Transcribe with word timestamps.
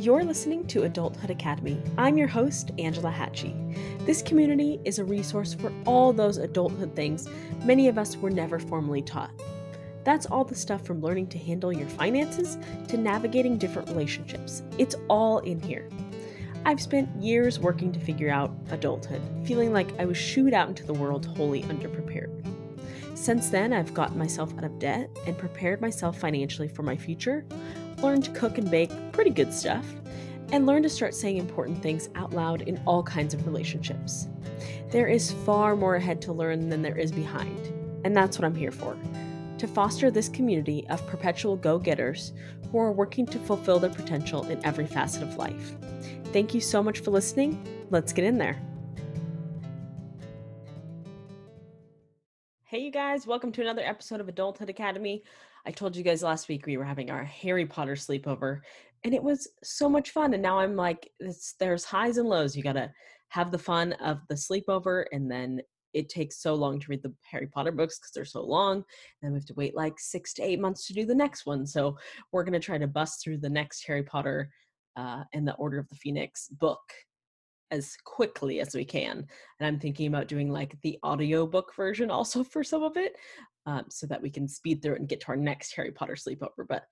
You're 0.00 0.24
listening 0.24 0.66
to 0.68 0.84
Adulthood 0.84 1.28
Academy. 1.28 1.78
I'm 1.98 2.16
your 2.16 2.26
host, 2.26 2.70
Angela 2.78 3.10
Hatchie. 3.10 3.54
This 4.06 4.22
community 4.22 4.80
is 4.86 4.98
a 4.98 5.04
resource 5.04 5.52
for 5.52 5.70
all 5.84 6.14
those 6.14 6.38
adulthood 6.38 6.96
things 6.96 7.28
many 7.66 7.86
of 7.86 7.98
us 7.98 8.16
were 8.16 8.30
never 8.30 8.58
formally 8.58 9.02
taught. 9.02 9.30
That's 10.04 10.24
all 10.24 10.42
the 10.42 10.54
stuff 10.54 10.86
from 10.86 11.02
learning 11.02 11.26
to 11.26 11.38
handle 11.38 11.70
your 11.70 11.86
finances 11.86 12.56
to 12.88 12.96
navigating 12.96 13.58
different 13.58 13.90
relationships. 13.90 14.62
It's 14.78 14.96
all 15.10 15.40
in 15.40 15.60
here. 15.60 15.86
I've 16.64 16.80
spent 16.80 17.14
years 17.22 17.60
working 17.60 17.92
to 17.92 18.00
figure 18.00 18.30
out 18.30 18.56
adulthood, 18.70 19.20
feeling 19.44 19.70
like 19.70 19.92
I 20.00 20.06
was 20.06 20.16
shooed 20.16 20.54
out 20.54 20.70
into 20.70 20.86
the 20.86 20.94
world 20.94 21.26
wholly 21.26 21.64
underprepared. 21.64 22.40
Since 23.20 23.50
then, 23.50 23.74
I've 23.74 23.92
gotten 23.92 24.16
myself 24.16 24.56
out 24.56 24.64
of 24.64 24.78
debt 24.78 25.10
and 25.26 25.36
prepared 25.36 25.82
myself 25.82 26.18
financially 26.18 26.68
for 26.68 26.82
my 26.82 26.96
future, 26.96 27.44
learned 28.02 28.24
to 28.24 28.30
cook 28.32 28.58
and 28.58 28.70
bake 28.70 28.90
pretty 29.12 29.30
good 29.30 29.52
stuff, 29.52 29.86
and 30.52 30.66
learned 30.66 30.82
to 30.82 30.90
start 30.90 31.14
saying 31.14 31.36
important 31.36 31.82
things 31.82 32.08
out 32.14 32.32
loud 32.32 32.62
in 32.62 32.80
all 32.86 33.02
kinds 33.02 33.34
of 33.34 33.46
relationships. 33.46 34.28
There 34.90 35.06
is 35.06 35.32
far 35.44 35.76
more 35.76 35.96
ahead 35.96 36.20
to 36.22 36.32
learn 36.32 36.68
than 36.68 36.82
there 36.82 36.98
is 36.98 37.12
behind, 37.12 37.72
and 38.04 38.16
that's 38.16 38.38
what 38.38 38.44
I'm 38.44 38.54
here 38.54 38.72
for 38.72 38.96
to 39.60 39.68
foster 39.68 40.10
this 40.10 40.30
community 40.30 40.86
of 40.88 41.06
perpetual 41.06 41.54
go 41.54 41.78
getters 41.78 42.32
who 42.72 42.78
are 42.78 42.92
working 42.92 43.26
to 43.26 43.38
fulfill 43.38 43.78
their 43.78 43.90
potential 43.90 44.46
in 44.46 44.64
every 44.64 44.86
facet 44.86 45.22
of 45.22 45.36
life. 45.36 45.76
Thank 46.32 46.54
you 46.54 46.62
so 46.62 46.82
much 46.82 47.00
for 47.00 47.10
listening. 47.10 47.62
Let's 47.90 48.14
get 48.14 48.24
in 48.24 48.38
there. 48.38 48.58
Hey, 52.70 52.82
you 52.82 52.92
guys, 52.92 53.26
welcome 53.26 53.50
to 53.50 53.62
another 53.62 53.82
episode 53.82 54.20
of 54.20 54.28
Adulthood 54.28 54.70
Academy. 54.70 55.24
I 55.66 55.72
told 55.72 55.96
you 55.96 56.04
guys 56.04 56.22
last 56.22 56.48
week 56.48 56.66
we 56.66 56.76
were 56.76 56.84
having 56.84 57.10
our 57.10 57.24
Harry 57.24 57.66
Potter 57.66 57.96
sleepover, 57.96 58.60
and 59.02 59.12
it 59.12 59.20
was 59.20 59.48
so 59.64 59.88
much 59.88 60.10
fun. 60.10 60.34
And 60.34 60.42
now 60.44 60.60
I'm 60.60 60.76
like, 60.76 61.10
there's 61.58 61.84
highs 61.84 62.16
and 62.16 62.28
lows. 62.28 62.56
You 62.56 62.62
got 62.62 62.74
to 62.74 62.92
have 63.30 63.50
the 63.50 63.58
fun 63.58 63.94
of 63.94 64.20
the 64.28 64.36
sleepover 64.36 65.06
and 65.10 65.28
then 65.28 65.60
it 65.94 66.08
takes 66.08 66.40
so 66.40 66.54
long 66.54 66.78
to 66.78 66.86
read 66.88 67.02
the 67.02 67.12
Harry 67.28 67.48
Potter 67.48 67.72
books 67.72 67.98
because 67.98 68.12
they're 68.14 68.24
so 68.24 68.44
long. 68.44 68.76
And 68.76 68.84
then 69.20 69.32
we 69.32 69.38
have 69.38 69.46
to 69.46 69.54
wait 69.54 69.74
like 69.74 69.98
six 69.98 70.32
to 70.34 70.42
eight 70.42 70.60
months 70.60 70.86
to 70.86 70.92
do 70.92 71.04
the 71.04 71.12
next 71.12 71.46
one. 71.46 71.66
So 71.66 71.98
we're 72.30 72.44
going 72.44 72.52
to 72.52 72.60
try 72.60 72.78
to 72.78 72.86
bust 72.86 73.20
through 73.20 73.38
the 73.38 73.50
next 73.50 73.84
Harry 73.84 74.04
Potter 74.04 74.48
uh, 74.94 75.24
and 75.32 75.44
the 75.44 75.54
Order 75.54 75.80
of 75.80 75.88
the 75.88 75.96
Phoenix 75.96 76.46
book 76.50 76.78
as 77.70 77.96
quickly 78.04 78.60
as 78.60 78.74
we 78.74 78.84
can. 78.84 79.26
And 79.58 79.66
I'm 79.66 79.78
thinking 79.78 80.06
about 80.06 80.28
doing 80.28 80.50
like 80.50 80.76
the 80.82 80.98
audiobook 81.04 81.74
version 81.74 82.10
also 82.10 82.44
for 82.52 82.64
some 82.64 82.82
of 82.82 82.96
it 82.96 83.16
um, 83.66 83.84
so 83.88 84.06
that 84.06 84.22
we 84.22 84.30
can 84.30 84.48
speed 84.48 84.82
through 84.82 84.94
it 84.94 85.00
and 85.00 85.08
get 85.08 85.20
to 85.22 85.28
our 85.28 85.36
next 85.36 85.74
Harry 85.74 85.92
Potter 85.92 86.14
sleepover. 86.14 86.66
But 86.68 86.84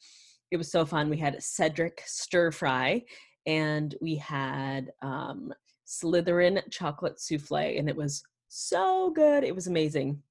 it 0.50 0.56
was 0.56 0.70
so 0.70 0.84
fun. 0.86 1.10
We 1.10 1.18
had 1.18 1.42
Cedric 1.42 2.02
stir 2.06 2.50
fry 2.50 3.02
and 3.46 3.94
we 4.00 4.16
had 4.16 4.90
um, 5.02 5.52
Slytherin 5.86 6.60
chocolate 6.70 7.18
souffle, 7.18 7.78
and 7.78 7.88
it 7.88 7.96
was 7.96 8.22
so 8.48 9.10
good. 9.10 9.42
It 9.42 9.54
was 9.54 9.66
amazing. 9.66 10.22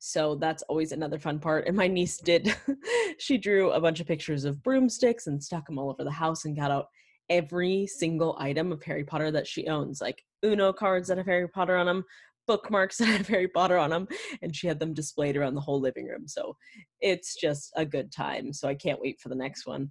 So 0.00 0.34
that's 0.34 0.62
always 0.64 0.92
another 0.92 1.18
fun 1.18 1.38
part. 1.38 1.66
And 1.66 1.76
my 1.76 1.86
niece 1.86 2.18
did, 2.18 2.54
she 3.18 3.36
drew 3.36 3.70
a 3.70 3.80
bunch 3.80 4.00
of 4.00 4.06
pictures 4.06 4.44
of 4.44 4.62
broomsticks 4.62 5.26
and 5.26 5.42
stuck 5.42 5.66
them 5.66 5.78
all 5.78 5.90
over 5.90 6.04
the 6.04 6.10
house 6.10 6.44
and 6.44 6.56
got 6.56 6.70
out 6.70 6.88
every 7.30 7.86
single 7.86 8.36
item 8.38 8.72
of 8.72 8.82
Harry 8.82 9.04
Potter 9.04 9.30
that 9.30 9.46
she 9.46 9.66
owns, 9.68 10.00
like 10.00 10.22
Uno 10.44 10.72
cards 10.72 11.08
that 11.08 11.16
have 11.16 11.26
Harry 11.26 11.48
Potter 11.48 11.76
on 11.76 11.86
them, 11.86 12.04
bookmarks 12.46 12.98
that 12.98 13.06
have 13.06 13.28
Harry 13.28 13.48
Potter 13.48 13.78
on 13.78 13.90
them, 13.90 14.08
and 14.42 14.54
she 14.54 14.66
had 14.66 14.80
them 14.80 14.92
displayed 14.92 15.36
around 15.36 15.54
the 15.54 15.60
whole 15.60 15.80
living 15.80 16.06
room. 16.06 16.26
So 16.26 16.56
it's 17.00 17.36
just 17.36 17.72
a 17.76 17.86
good 17.86 18.12
time. 18.12 18.52
So 18.52 18.68
I 18.68 18.74
can't 18.74 19.00
wait 19.00 19.20
for 19.20 19.28
the 19.30 19.34
next 19.36 19.66
one. 19.66 19.90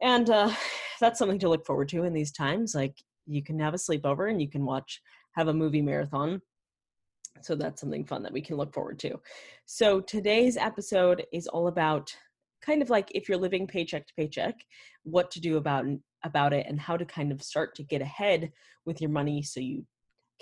And 0.00 0.28
uh, 0.30 0.52
that's 1.00 1.18
something 1.18 1.38
to 1.40 1.48
look 1.48 1.66
forward 1.66 1.88
to 1.90 2.04
in 2.04 2.14
these 2.14 2.32
times. 2.32 2.74
Like 2.74 2.96
you 3.26 3.42
can 3.42 3.58
have 3.60 3.74
a 3.74 3.78
sleepover 3.78 4.30
and 4.30 4.40
you 4.40 4.48
can 4.48 4.64
watch 4.64 5.00
have 5.36 5.48
a 5.48 5.54
movie 5.54 5.82
marathon. 5.82 6.40
So 7.42 7.54
that's 7.54 7.80
something 7.80 8.04
fun 8.04 8.22
that 8.22 8.32
we 8.32 8.40
can 8.40 8.56
look 8.56 8.72
forward 8.72 8.98
to. 9.00 9.20
So 9.66 10.00
today's 10.00 10.56
episode 10.56 11.26
is 11.32 11.48
all 11.48 11.66
about 11.66 12.14
kind 12.62 12.80
of 12.80 12.90
like 12.90 13.10
if 13.14 13.28
you're 13.28 13.38
living 13.38 13.66
paycheck 13.66 14.06
to 14.06 14.14
paycheck, 14.14 14.54
what 15.02 15.30
to 15.32 15.40
do 15.40 15.56
about 15.56 15.84
about 16.24 16.52
it 16.52 16.66
and 16.68 16.80
how 16.80 16.96
to 16.96 17.04
kind 17.04 17.30
of 17.30 17.42
start 17.42 17.74
to 17.76 17.82
get 17.82 18.02
ahead 18.02 18.50
with 18.86 19.00
your 19.00 19.10
money 19.10 19.42
so 19.42 19.60
you 19.60 19.84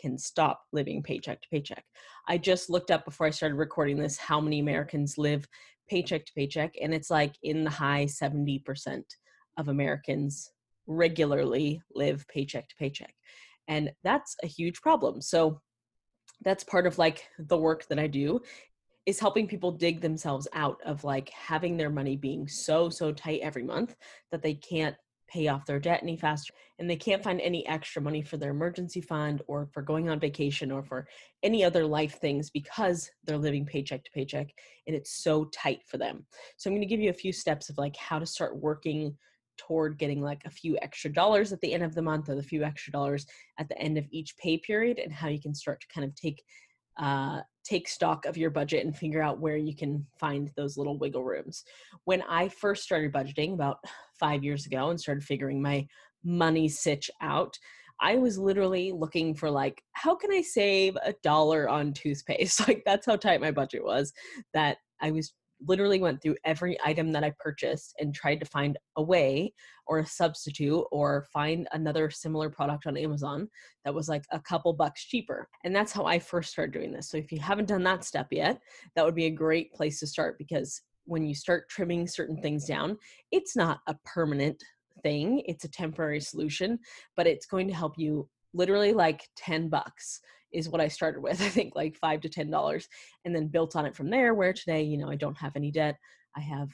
can 0.01 0.17
stop 0.17 0.63
living 0.73 1.03
paycheck 1.03 1.41
to 1.43 1.49
paycheck. 1.51 1.85
I 2.29 2.39
just 2.39 2.71
looked 2.71 2.91
up 2.91 3.05
before 3.05 3.27
I 3.27 3.31
started 3.31 3.57
recording 3.57 3.99
this 3.99 4.17
how 4.17 4.41
many 4.41 4.59
Americans 4.59 5.19
live 5.19 5.47
paycheck 5.89 6.25
to 6.27 6.33
paycheck 6.33 6.75
and 6.81 6.95
it's 6.95 7.11
like 7.11 7.35
in 7.43 7.65
the 7.65 7.71
high 7.71 8.07
70% 8.07 9.03
of 9.59 9.69
Americans 9.69 10.51
regularly 10.87 11.81
live 11.95 12.27
paycheck 12.29 12.69
to 12.69 12.77
paycheck 12.77 13.15
and 13.69 13.93
that's 14.03 14.37
a 14.43 14.47
huge 14.47 14.81
problem 14.81 15.21
so 15.21 15.61
that's 16.45 16.65
part 16.65 16.87
of 16.87 16.99
like 16.99 17.29
the 17.39 17.57
work 17.57 17.87
that 17.87 17.99
i 17.99 18.07
do 18.07 18.41
is 19.07 19.19
helping 19.19 19.47
people 19.47 19.73
dig 19.73 20.01
themselves 20.01 20.47
out 20.53 20.81
of 20.85 21.05
like 21.05 21.29
having 21.31 21.77
their 21.77 21.91
money 21.91 22.17
being 22.17 22.47
so 22.49 22.89
so 22.89 23.13
tight 23.13 23.41
every 23.43 23.63
month 23.63 23.95
that 24.31 24.43
they 24.43 24.55
can't 24.55 24.97
pay 25.33 25.49
off 25.49 25.65
their 25.65 25.81
debt 25.81 26.01
any 26.03 26.17
faster 26.17 26.53
and 26.79 26.89
they 26.89 26.97
can't 26.97 27.23
find 27.23 27.41
any 27.41 27.67
extra 27.67 28.03
money 28.03 28.23
for 28.23 28.37
their 28.37 28.51
emergency 28.51 29.01
fund 29.01 29.41
or 29.47 29.69
for 29.73 29.83
going 29.83 30.09
on 30.09 30.21
vacation 30.21 30.71
or 30.71 30.83
for 30.83 31.07
any 31.43 31.65
other 31.65 31.87
life 31.87 32.21
things 32.21 32.51
because 32.51 33.11
they're 33.25 33.39
living 33.39 33.65
paycheck 33.65 34.05
to 34.05 34.11
paycheck 34.11 34.49
and 34.87 34.95
it's 34.95 35.23
so 35.23 35.45
tight 35.47 35.81
for 35.87 35.97
them. 35.97 36.27
So 36.57 36.69
i'm 36.69 36.75
going 36.75 36.87
to 36.87 36.93
give 36.93 37.01
you 37.01 37.11
a 37.11 37.15
few 37.15 37.33
steps 37.33 37.71
of 37.71 37.79
like 37.79 37.97
how 37.97 38.19
to 38.19 38.27
start 38.27 38.57
working 38.57 39.17
toward 39.59 39.99
getting 39.99 40.21
like 40.21 40.43
a 40.45 40.51
few 40.51 40.77
extra 40.83 41.13
dollars 41.13 41.53
at 41.53 41.61
the 41.61 41.73
end 41.73 41.83
of 41.83 41.95
the 41.95 42.03
month 42.03 42.29
or 42.29 42.35
the 42.35 42.43
few 42.43 42.65
extra 42.65 42.93
dollars 42.93 43.27
at 43.59 43.69
the 43.69 43.79
end 43.79 43.99
of 43.99 44.07
each 44.11 44.37
pay 44.37 44.59
period 44.59 44.99
and 44.99 45.13
how 45.13 45.29
you 45.29 45.41
can 45.41 45.55
start 45.55 45.81
to 45.81 45.87
kind 45.95 46.07
of 46.07 46.15
take 46.15 46.43
uh, 46.99 47.41
take 47.65 47.89
stock 47.89 48.25
of 48.27 48.37
your 48.37 48.51
budget 48.51 48.85
and 48.85 48.97
figure 48.97 49.23
out 49.23 49.41
where 49.41 49.57
you 49.57 49.75
can 49.75 50.07
find 50.19 50.51
those 50.57 50.77
little 50.77 50.99
wiggle 50.99 51.25
rooms. 51.25 51.65
When 52.05 52.23
I 52.29 52.49
first 52.49 52.83
started 52.83 53.13
budgeting 53.13 53.55
about 53.55 53.79
five 54.19 54.43
years 54.43 54.67
ago 54.67 54.91
and 54.91 55.01
started 55.01 55.25
figuring 55.25 55.63
my 55.63 55.87
money 56.25 56.69
sitch 56.69 57.11
out, 57.21 57.57
I 58.01 58.17
was 58.17 58.37
literally 58.37 58.91
looking 58.91 59.35
for 59.35 59.49
like, 59.49 59.83
how 59.93 60.17
can 60.17 60.33
I 60.33 60.43
save 60.43 60.97
a 60.97 61.15
dollar 61.23 61.69
on 61.69 61.93
toothpaste? 61.93 62.61
Like 62.69 62.83
that's 62.85 63.07
how 63.07 63.17
tight 63.17 63.41
my 63.41 63.51
budget 63.51 63.85
was. 63.85 64.13
That 64.55 64.79
I 65.01 65.11
was 65.11 65.33
literally 65.67 66.01
went 66.01 66.23
through 66.23 66.37
every 66.45 66.79
item 66.85 67.13
that 67.13 67.25
I 67.25 67.33
purchased 67.39 67.95
and 67.99 68.15
tried 68.15 68.41
to 68.41 68.47
find 68.47 68.79
a 68.97 69.03
way 69.03 69.53
or 69.87 69.99
a 69.99 70.07
substitute 70.07 70.85
or 70.91 71.27
find 71.33 71.69
another 71.73 72.11
similar 72.11 72.51
product 72.51 72.87
on 72.87 72.97
Amazon 72.97 73.49
that 73.85 73.95
was 73.95 74.09
like 74.09 74.25
a 74.31 74.41
couple 74.41 74.73
bucks 74.73 75.05
cheaper. 75.05 75.49
And 75.65 75.75
that's 75.75 75.93
how 75.93 76.05
I 76.05 76.19
first 76.19 76.53
started 76.53 76.73
doing 76.73 76.93
this. 76.93 77.09
So 77.09 77.17
if 77.17 77.33
you 77.33 77.39
haven't 77.39 77.69
done 77.69 77.83
that 77.85 78.05
step 78.05 78.29
yet, 78.31 78.61
that 78.95 79.05
would 79.05 79.15
be 79.15 79.27
a 79.27 79.31
great 79.31 79.73
place 79.73 80.01
to 80.01 80.07
start 80.07 80.39
because 80.39 80.81
when 81.05 81.27
you 81.27 81.35
start 81.35 81.69
trimming 81.69 82.07
certain 82.07 82.41
things 82.41 82.65
down, 82.65 82.97
it's 83.31 83.57
not 83.57 83.81
a 83.87 83.97
permanent 84.05 84.63
thing, 85.03 85.43
it's 85.47 85.65
a 85.65 85.71
temporary 85.71 86.21
solution, 86.21 86.79
but 87.17 87.27
it's 87.27 87.47
going 87.47 87.67
to 87.69 87.75
help 87.75 87.95
you 87.99 88.29
literally 88.55 88.93
like 88.93 89.29
10 89.37 89.69
bucks 89.69 90.21
is 90.53 90.69
what 90.69 90.81
I 90.81 90.89
started 90.89 91.23
with. 91.23 91.41
I 91.43 91.49
think 91.49 91.75
like 91.75 91.97
five 91.97 92.21
to 92.23 92.29
ten 92.29 92.51
dollars, 92.51 92.89
and 93.25 93.35
then 93.35 93.49
built 93.49 93.77
on 93.77 93.87
it 93.87 93.95
from 93.95 94.11
there. 94.11 94.35
Where 94.35 94.53
today, 94.53 94.83
you 94.83 94.99
know, 94.99 95.11
I 95.11 95.17
don't 95.17 95.39
have 95.39 95.57
any 95.57 95.71
debt. 95.71 95.97
I 96.37 96.41
have 96.41 96.71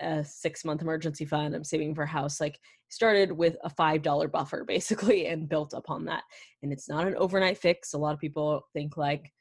a 0.00 0.24
six 0.24 0.64
month 0.64 0.82
emergency 0.82 1.24
fund. 1.24 1.54
I'm 1.54 1.64
saving 1.64 1.94
for 1.94 2.02
a 2.02 2.08
house. 2.08 2.40
Like 2.40 2.58
started 2.88 3.32
with 3.32 3.56
a 3.64 3.70
five 3.70 4.02
dollar 4.02 4.28
buffer 4.28 4.64
basically, 4.68 5.26
and 5.26 5.48
built 5.48 5.72
upon 5.74 6.04
that. 6.06 6.22
And 6.62 6.72
it's 6.72 6.88
not 6.88 7.06
an 7.06 7.16
overnight 7.16 7.58
fix. 7.58 7.94
A 7.94 7.98
lot 7.98 8.14
of 8.14 8.20
people 8.20 8.62
think 8.74 8.96
like 8.96 9.32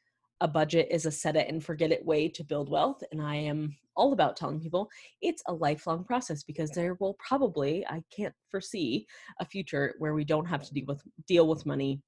a 0.41 0.47
budget 0.47 0.87
is 0.91 1.05
a 1.05 1.11
set 1.11 1.35
it 1.35 1.49
and 1.49 1.63
forget 1.63 1.91
it 1.91 2.05
way 2.05 2.27
to 2.29 2.43
build 2.43 2.69
wealth 2.69 3.01
and 3.11 3.21
i 3.21 3.35
am 3.35 3.75
all 3.95 4.13
about 4.13 4.37
telling 4.37 4.59
people 4.59 4.87
it's 5.21 5.41
a 5.47 5.53
lifelong 5.53 6.03
process 6.03 6.43
because 6.43 6.69
there 6.71 6.95
will 6.99 7.15
probably 7.15 7.85
i 7.87 8.01
can't 8.15 8.33
foresee 8.49 9.05
a 9.39 9.45
future 9.45 9.95
where 9.97 10.13
we 10.13 10.23
don't 10.23 10.45
have 10.45 10.63
to 10.63 10.73
deal 10.73 10.85
with 10.87 11.01
deal 11.27 11.47
with 11.47 11.65
money 11.65 12.01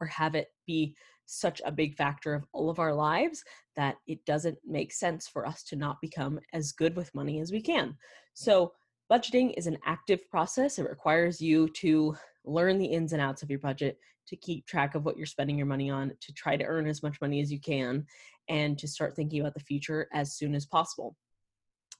or 0.00 0.06
have 0.06 0.34
it 0.34 0.48
be 0.66 0.94
such 1.26 1.60
a 1.64 1.72
big 1.72 1.94
factor 1.94 2.34
of 2.34 2.44
all 2.52 2.70
of 2.70 2.78
our 2.78 2.94
lives 2.94 3.44
that 3.76 3.96
it 4.06 4.24
doesn't 4.24 4.58
make 4.64 4.92
sense 4.92 5.28
for 5.28 5.46
us 5.46 5.62
to 5.62 5.76
not 5.76 6.00
become 6.00 6.40
as 6.52 6.72
good 6.72 6.96
with 6.96 7.14
money 7.14 7.40
as 7.40 7.52
we 7.52 7.60
can. 7.60 7.96
So, 8.34 8.72
budgeting 9.12 9.54
is 9.56 9.66
an 9.66 9.78
active 9.84 10.28
process. 10.30 10.78
It 10.78 10.88
requires 10.88 11.40
you 11.40 11.68
to 11.74 12.16
learn 12.44 12.78
the 12.78 12.86
ins 12.86 13.12
and 13.12 13.22
outs 13.22 13.42
of 13.42 13.50
your 13.50 13.58
budget, 13.58 13.98
to 14.26 14.36
keep 14.36 14.66
track 14.66 14.94
of 14.94 15.04
what 15.04 15.16
you're 15.16 15.26
spending 15.26 15.56
your 15.56 15.66
money 15.66 15.90
on, 15.90 16.12
to 16.20 16.32
try 16.32 16.56
to 16.56 16.64
earn 16.64 16.86
as 16.86 17.02
much 17.02 17.20
money 17.20 17.40
as 17.40 17.52
you 17.52 17.60
can, 17.60 18.06
and 18.48 18.78
to 18.78 18.88
start 18.88 19.14
thinking 19.14 19.40
about 19.40 19.54
the 19.54 19.60
future 19.60 20.08
as 20.12 20.34
soon 20.34 20.54
as 20.54 20.66
possible. 20.66 21.14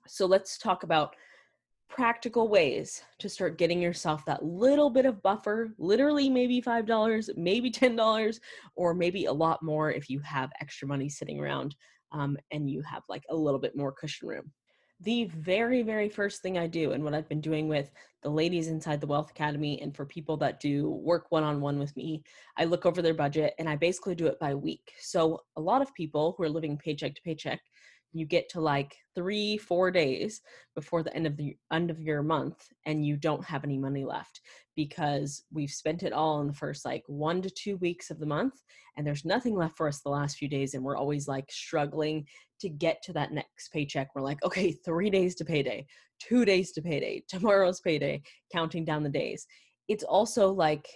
So, 0.07 0.25
let's 0.25 0.57
talk 0.57 0.85
about 0.85 1.15
practical 1.89 2.49
ways 2.49 3.03
to 3.19 3.29
start 3.29 3.59
getting 3.59 3.81
yourself 3.81 4.25
that 4.25 4.45
little 4.45 4.91
bit 4.91 5.07
of 5.07 5.23
buffer 5.23 5.75
literally 5.79 6.29
maybe 6.29 6.61
$5 6.61 7.37
maybe 7.37 7.71
$10 7.71 8.41
or 8.77 8.95
maybe 8.95 9.25
a 9.25 9.33
lot 9.33 9.63
more 9.63 9.91
if 9.91 10.11
you 10.11 10.21
have 10.21 10.51
extra 10.61 10.87
money 10.87 11.09
sitting 11.09 11.41
around 11.41 11.75
um, 12.13 12.37
and 12.51 12.71
you 12.71 12.83
have 12.83 13.03
like 13.09 13.25
a 13.31 13.35
little 13.35 13.61
bit 13.61 13.77
more 13.77 13.93
cushion 13.93 14.29
room 14.29 14.53
the 15.01 15.25
very, 15.27 15.83
very 15.83 16.09
first 16.09 16.43
thing 16.43 16.59
I 16.59 16.67
do, 16.67 16.91
and 16.93 17.05
what 17.05 17.15
I've 17.15 17.29
been 17.29 17.41
doing 17.41 17.69
with 17.69 17.91
the 18.23 18.31
ladies 18.31 18.67
inside 18.67 19.01
the 19.01 19.07
Wealth 19.07 19.31
Academy, 19.31 19.81
and 19.81 19.95
for 19.95 20.05
people 20.05 20.37
that 20.39 20.59
do 20.59 20.91
work 20.91 21.27
one 21.31 21.45
on 21.45 21.61
one 21.61 21.79
with 21.79 21.97
me, 21.97 22.25
I 22.57 22.65
look 22.65 22.85
over 22.85 23.01
their 23.01 23.15
budget 23.15 23.55
and 23.59 23.69
I 23.69 23.77
basically 23.77 24.17
do 24.17 24.27
it 24.27 24.41
by 24.41 24.55
week. 24.55 24.93
So, 24.99 25.43
a 25.57 25.61
lot 25.61 25.83
of 25.83 25.95
people 25.95 26.35
who 26.37 26.43
are 26.43 26.49
living 26.49 26.77
paycheck 26.77 27.15
to 27.15 27.23
paycheck 27.23 27.61
you 28.13 28.27
get 28.27 28.49
to 28.49 28.61
like 28.61 28.97
three 29.15 29.57
four 29.59 29.91
days 29.91 30.41
before 30.75 31.03
the 31.03 31.15
end 31.15 31.27
of 31.27 31.37
the 31.37 31.57
end 31.73 31.91
of 31.91 32.01
your 32.01 32.23
month 32.23 32.69
and 32.87 33.05
you 33.05 33.17
don't 33.17 33.45
have 33.45 33.65
any 33.65 33.79
money 33.79 34.05
left 34.05 34.41
because 34.77 35.43
we've 35.53 35.71
spent 35.71 36.03
it 36.03 36.13
all 36.13 36.41
in 36.41 36.47
the 36.47 36.53
first 36.53 36.85
like 36.85 37.03
one 37.07 37.43
to 37.43 37.51
two 37.51 37.77
weeks 37.79 38.11
of 38.11 38.19
the 38.19 38.27
month 38.27 38.55
and 38.97 39.07
there's 39.07 39.25
nothing 39.25 39.55
left 39.55 39.77
for 39.77 39.89
us 39.89 40.01
the 40.01 40.09
last 40.09 40.37
few 40.37 40.49
days 40.49 40.75
and 40.75 40.83
we're 40.83 40.97
always 40.97 41.29
like 41.29 41.51
struggling 41.51 42.27
to 42.61 42.69
get 42.69 43.01
to 43.03 43.13
that 43.13 43.33
next 43.33 43.69
paycheck. 43.73 44.09
We're 44.15 44.23
like 44.23 44.43
okay 44.45 44.73
three 44.73 45.11
days 45.11 45.35
to 45.37 45.45
payday 45.45 45.87
two 46.19 46.45
days 46.45 46.73
to 46.73 46.83
payday 46.83 47.23
tomorrow's 47.29 47.81
payday 47.81 48.23
counting 48.53 48.85
down 48.85 49.03
the 49.03 49.09
days. 49.09 49.47
It's 49.89 50.05
also 50.05 50.51
like 50.51 50.87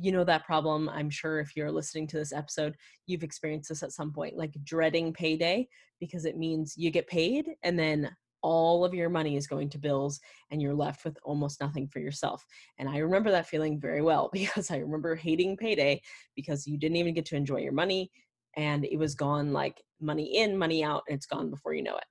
you 0.00 0.12
know 0.12 0.24
that 0.24 0.44
problem 0.44 0.88
i'm 0.88 1.10
sure 1.10 1.40
if 1.40 1.54
you're 1.54 1.70
listening 1.70 2.06
to 2.06 2.16
this 2.16 2.32
episode 2.32 2.74
you've 3.06 3.22
experienced 3.22 3.68
this 3.68 3.82
at 3.82 3.92
some 3.92 4.12
point 4.12 4.36
like 4.36 4.54
dreading 4.64 5.12
payday 5.12 5.66
because 6.00 6.24
it 6.24 6.36
means 6.36 6.74
you 6.76 6.90
get 6.90 7.06
paid 7.06 7.46
and 7.62 7.78
then 7.78 8.10
all 8.42 8.84
of 8.84 8.94
your 8.94 9.10
money 9.10 9.36
is 9.36 9.46
going 9.46 9.68
to 9.68 9.78
bills 9.78 10.20
and 10.50 10.62
you're 10.62 10.74
left 10.74 11.04
with 11.04 11.18
almost 11.24 11.60
nothing 11.60 11.86
for 11.86 11.98
yourself. 12.00 12.44
And 12.78 12.88
i 12.88 12.98
remember 12.98 13.30
that 13.30 13.46
feeling 13.46 13.78
very 13.78 14.02
well 14.02 14.30
because 14.32 14.70
i 14.70 14.76
remember 14.76 15.14
hating 15.14 15.56
payday 15.56 16.00
because 16.34 16.66
you 16.66 16.78
didn't 16.78 16.96
even 16.96 17.14
get 17.14 17.26
to 17.26 17.36
enjoy 17.36 17.58
your 17.58 17.72
money 17.72 18.10
and 18.56 18.84
it 18.84 18.98
was 18.98 19.14
gone 19.14 19.52
like 19.52 19.82
money 20.00 20.38
in 20.38 20.56
money 20.56 20.82
out 20.82 21.02
and 21.08 21.16
it's 21.16 21.26
gone 21.26 21.50
before 21.50 21.74
you 21.74 21.82
know 21.82 21.96
it 21.96 22.04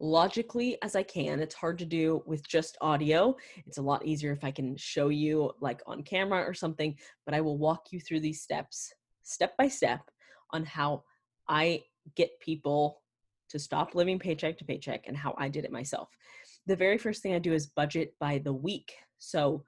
logically 0.00 0.78
as 0.82 0.96
I 0.96 1.02
can. 1.02 1.40
It's 1.40 1.54
hard 1.54 1.78
to 1.78 1.84
do 1.84 2.22
with 2.26 2.46
just 2.48 2.76
audio. 2.80 3.36
It's 3.66 3.78
a 3.78 3.82
lot 3.82 4.04
easier 4.06 4.32
if 4.32 4.42
I 4.42 4.50
can 4.50 4.76
show 4.76 5.10
you 5.10 5.52
like 5.60 5.82
on 5.86 6.02
camera 6.02 6.42
or 6.42 6.54
something, 6.54 6.96
but 7.26 7.34
I 7.34 7.40
will 7.40 7.58
walk 7.58 7.88
you 7.92 8.00
through 8.00 8.20
these 8.20 8.42
steps 8.42 8.92
step 9.22 9.56
by 9.56 9.68
step 9.68 10.00
on 10.52 10.64
how 10.64 11.04
I 11.48 11.82
get 12.16 12.40
people 12.40 13.02
to 13.50 13.58
stop 13.58 13.94
living 13.94 14.18
paycheck 14.18 14.56
to 14.58 14.64
paycheck 14.64 15.04
and 15.06 15.16
how 15.16 15.34
I 15.36 15.48
did 15.48 15.64
it 15.64 15.72
myself. 15.72 16.08
The 16.66 16.76
very 16.76 16.98
first 16.98 17.22
thing 17.22 17.34
I 17.34 17.38
do 17.38 17.52
is 17.52 17.66
budget 17.66 18.14
by 18.18 18.38
the 18.38 18.52
week. 18.52 18.94
So 19.18 19.64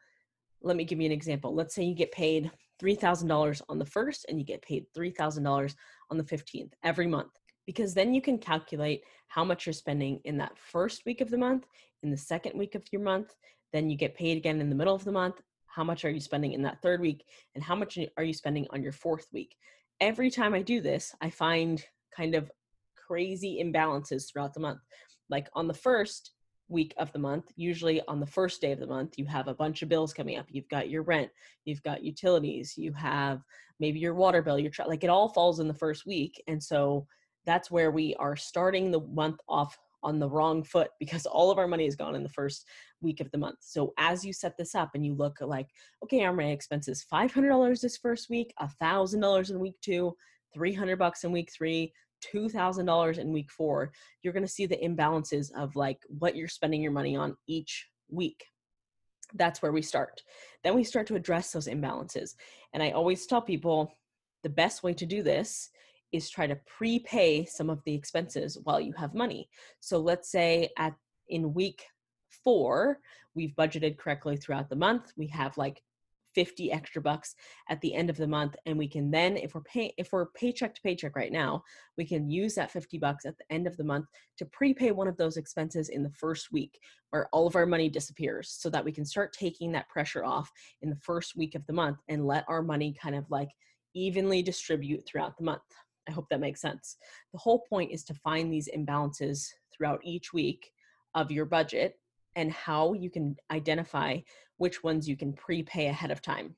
let 0.63 0.77
me 0.77 0.85
give 0.85 1.01
you 1.01 1.07
an 1.07 1.13
example. 1.13 1.55
Let's 1.55 1.75
say 1.75 1.83
you 1.83 1.95
get 1.95 2.13
paid 2.13 2.51
$3,000 2.83 3.63
on 3.69 3.79
the 3.79 3.87
first 3.87 4.27
and 4.29 4.39
you 4.39 4.45
get 4.45 4.63
paid 4.63 4.87
$3,000 4.97 5.75
on 6.11 6.17
the 6.17 6.25
15th 6.25 6.73
every 6.83 7.07
month 7.07 7.33
because 7.67 7.95
then 7.95 8.15
you 8.15 8.21
can 8.21 8.39
calculate 8.39 9.03
how 9.29 9.45
much 9.45 9.67
you're 9.67 9.73
spending 9.73 10.21
in 10.25 10.37
that 10.39 10.59
first 10.59 11.05
week 11.07 11.21
of 11.21 11.31
the 11.31 11.39
month, 11.39 11.67
in 12.03 12.11
the 12.11 12.17
second 12.17 12.59
week 12.59 12.75
of 12.75 12.85
your 12.93 13.03
month, 13.03 13.35
then 13.73 13.89
you 13.89 13.97
get 13.97 14.15
paid 14.15 14.37
again 14.37 14.61
in 14.61 14.69
the 14.69 14.77
middle 14.77 14.95
of 14.95 15.05
the 15.05 15.13
month. 15.13 15.41
How 15.67 15.85
much 15.85 16.05
are 16.05 16.11
you 16.11 16.21
spending 16.21 16.53
in 16.53 16.63
that 16.63 16.83
third 16.83 17.01
week, 17.01 17.25
and 17.55 17.65
how 17.65 17.75
much 17.75 17.99
are 18.19 18.25
you 18.25 18.35
spending 18.35 18.67
on 18.71 18.83
your 18.83 18.93
fourth 18.93 19.27
week? 19.33 19.57
Every 20.01 20.31
time 20.31 20.53
I 20.53 20.63
do 20.63 20.81
this, 20.81 21.15
I 21.23 21.31
find 21.31 21.83
kind 22.15 22.35
of 22.35 22.51
crazy 22.97 23.63
imbalances 23.63 24.31
throughout 24.31 24.53
the 24.53 24.61
month. 24.61 24.81
Like 25.31 25.49
on 25.55 25.69
the 25.69 25.75
first 25.75 26.33
week 26.69 26.95
of 26.99 27.13
the 27.13 27.19
month, 27.19 27.47
usually 27.57 28.03
on 28.09 28.21
the 28.21 28.27
first 28.27 28.61
day 28.61 28.73
of 28.73 28.81
the 28.81 28.87
month, 28.87 29.15
you 29.17 29.27
have 29.27 29.49
a 29.49 29.55
bunch 29.55 29.83
of 29.83 29.89
bills 29.89 30.13
coming 30.13 30.39
up. 30.39 30.47
You've 30.51 30.69
got 30.69 30.91
your 30.91 31.03
rent, 31.03 31.31
you've 31.65 31.83
got 31.83 32.05
utilities, 32.05 32.77
you 32.77 32.93
have 32.93 33.43
maybe 33.81 33.99
your 33.99 34.15
water 34.15 34.43
bill, 34.43 34.59
your 34.59 34.71
tra- 34.71 34.89
like 34.89 35.05
it 35.05 35.11
all 35.11 35.29
falls 35.29 35.61
in 35.61 35.69
the 35.69 35.75
first 35.75 36.07
week. 36.07 36.43
And 36.49 36.63
so 36.63 37.07
that's 37.47 37.71
where 37.71 37.91
we 37.91 38.15
are 38.17 38.37
starting 38.37 38.91
the 38.91 39.01
month 39.01 39.41
off 39.49 39.77
on 40.03 40.19
the 40.19 40.29
wrong 40.29 40.63
foot 40.63 40.91
because 40.99 41.27
all 41.27 41.51
of 41.51 41.59
our 41.59 41.69
money 41.69 41.87
is 41.87 41.97
gone 41.97 42.15
in 42.15 42.23
the 42.23 42.29
first 42.29 42.67
week 43.01 43.21
of 43.21 43.31
the 43.31 43.39
month. 43.39 43.59
So 43.61 43.93
as 43.99 44.25
you 44.25 44.33
set 44.33 44.57
this 44.57 44.75
up 44.75 44.91
and 44.95 45.05
you 45.05 45.15
look 45.15 45.39
at 45.41 45.49
like, 45.49 45.69
okay, 46.03 46.25
are 46.25 46.33
my 46.33 46.45
expenses 46.45 47.05
$500 47.13 47.81
this 47.81 47.97
first 47.97 48.31
week, 48.31 48.53
$1,000 48.61 49.51
in 49.51 49.61
week 49.61 49.77
two, 49.83 50.17
300 50.55 50.99
bucks 50.99 51.25
in 51.25 51.33
week 51.33 51.51
three, 51.53 51.93
$2,000 52.35 53.19
in 53.19 53.33
week 53.33 53.51
four, 53.51 53.93
you're 54.23 54.33
going 54.33 54.45
to 54.45 54.49
see 54.49 54.67
the 54.67 54.77
imbalances 54.77 55.51
of 55.57 55.75
like 55.75 55.99
what 56.07 56.37
you're 56.37 56.49
spending 56.49 56.83
your 56.83 56.93
money 56.93 57.17
on 57.17 57.37
each 57.49 57.89
week. 58.09 58.45
That's 59.35 59.63
where 59.63 59.73
we 59.73 59.83
start. 59.83 60.23
Then 60.63 60.75
we 60.75 60.85
start 60.85 61.07
to 61.09 61.15
address 61.15 61.51
those 61.51 61.67
imbalances. 61.67 62.35
And 62.73 62.83
I 62.83 62.91
always 62.91 63.27
tell 63.27 63.43
people 63.43 63.93
the 64.43 64.51
best 64.51 64.83
way 64.83 64.93
to 64.95 65.07
do 65.07 65.23
this 65.23 65.71
is 66.13 66.31
try 66.31 66.47
to 66.47 66.59
prepay 66.67 67.45
some 67.45 67.71
of 67.71 67.83
the 67.85 67.95
expenses 67.95 68.59
while 68.65 68.81
you 68.81 68.93
have 68.93 69.15
money. 69.15 69.49
So 69.81 69.99
let's 69.99 70.31
say 70.31 70.71
at 70.79 70.95
in 71.29 71.55
week 71.55 71.85
4, 72.45 72.99
we've 73.35 73.55
budgeted 73.57 73.99
correctly 73.99 74.37
throughout 74.37 74.69
the 74.69 74.77
month. 74.77 75.13
We 75.17 75.29
have 75.29 75.57
like 75.57 75.83
50 76.35 76.73
extra 76.73 77.03
bucks 77.03 77.35
at 77.69 77.81
the 77.81 77.95
end 77.95 78.11
of 78.11 78.17
the 78.17 78.27
month 78.27 78.57
and 78.67 78.79
we 78.79 78.89
can 78.89 79.11
then 79.11 79.37
if 79.37 79.55
we're 79.55 79.63
pay 79.63 79.93
if 79.99 80.13
we're 80.13 80.27
paycheck 80.27 80.75
to 80.75 80.81
paycheck 80.83 81.15
right 81.17 81.33
now 81.33 81.63
we 81.97 82.05
can 82.05 82.31
use 82.31 82.55
that 82.55 82.71
50 82.71 82.99
bucks 82.99 83.25
at 83.25 83.37
the 83.39 83.55
end 83.55 83.67
of 83.67 83.77
the 83.77 83.85
month 83.85 84.07
to 84.39 84.47
prepay 84.47 84.91
one 84.93 85.09
of 85.09 85.17
those 85.17 85.37
expenses 85.37 85.89
in 85.89 86.03
the 86.03 86.11
first 86.11 86.51
week 86.53 86.79
where 87.11 87.29
all 87.33 87.47
of 87.47 87.57
our 87.57 87.67
money 87.67 87.89
disappears 87.89 88.57
so 88.59 88.71
that 88.71 88.85
we 88.85 88.93
can 88.93 89.05
start 89.05 89.33
taking 89.33 89.73
that 89.73 89.89
pressure 89.89 90.25
off 90.25 90.51
in 90.81 90.91
the 90.91 90.97
first 90.97 91.37
week 91.37 91.55
of 91.55 91.67
the 91.67 91.73
month 91.73 91.99
and 92.09 92.27
let 92.27 92.45
our 92.49 92.63
money 92.63 92.97
kind 93.01 93.15
of 93.15 93.31
like 93.31 93.51
evenly 93.95 94.43
distribute 94.43 95.05
throughout 95.07 95.37
the 95.37 95.45
month 95.45 95.61
I 96.09 96.13
hope 96.13 96.29
that 96.31 96.41
makes 96.41 96.61
sense. 96.61 96.97
The 97.33 97.39
whole 97.39 97.61
point 97.69 97.93
is 97.93 98.05
to 98.05 98.15
find 98.15 98.53
these 98.53 98.69
imbalances 98.77 99.49
throughout 99.73 100.01
each 100.03 100.33
week 100.33 100.73
of 101.15 101.31
your 101.31 101.45
budget 101.45 101.99
and 102.37 102.51
how 102.51 102.95
you 102.95 103.11
can 103.11 103.37
identify 103.51 104.19
which 104.57 104.83
ones 104.83 105.09
you 105.09 105.17
can 105.17 105.33
prepay 105.33 105.87
ahead 105.87 106.11
of 106.11 106.23
time. 106.23 106.57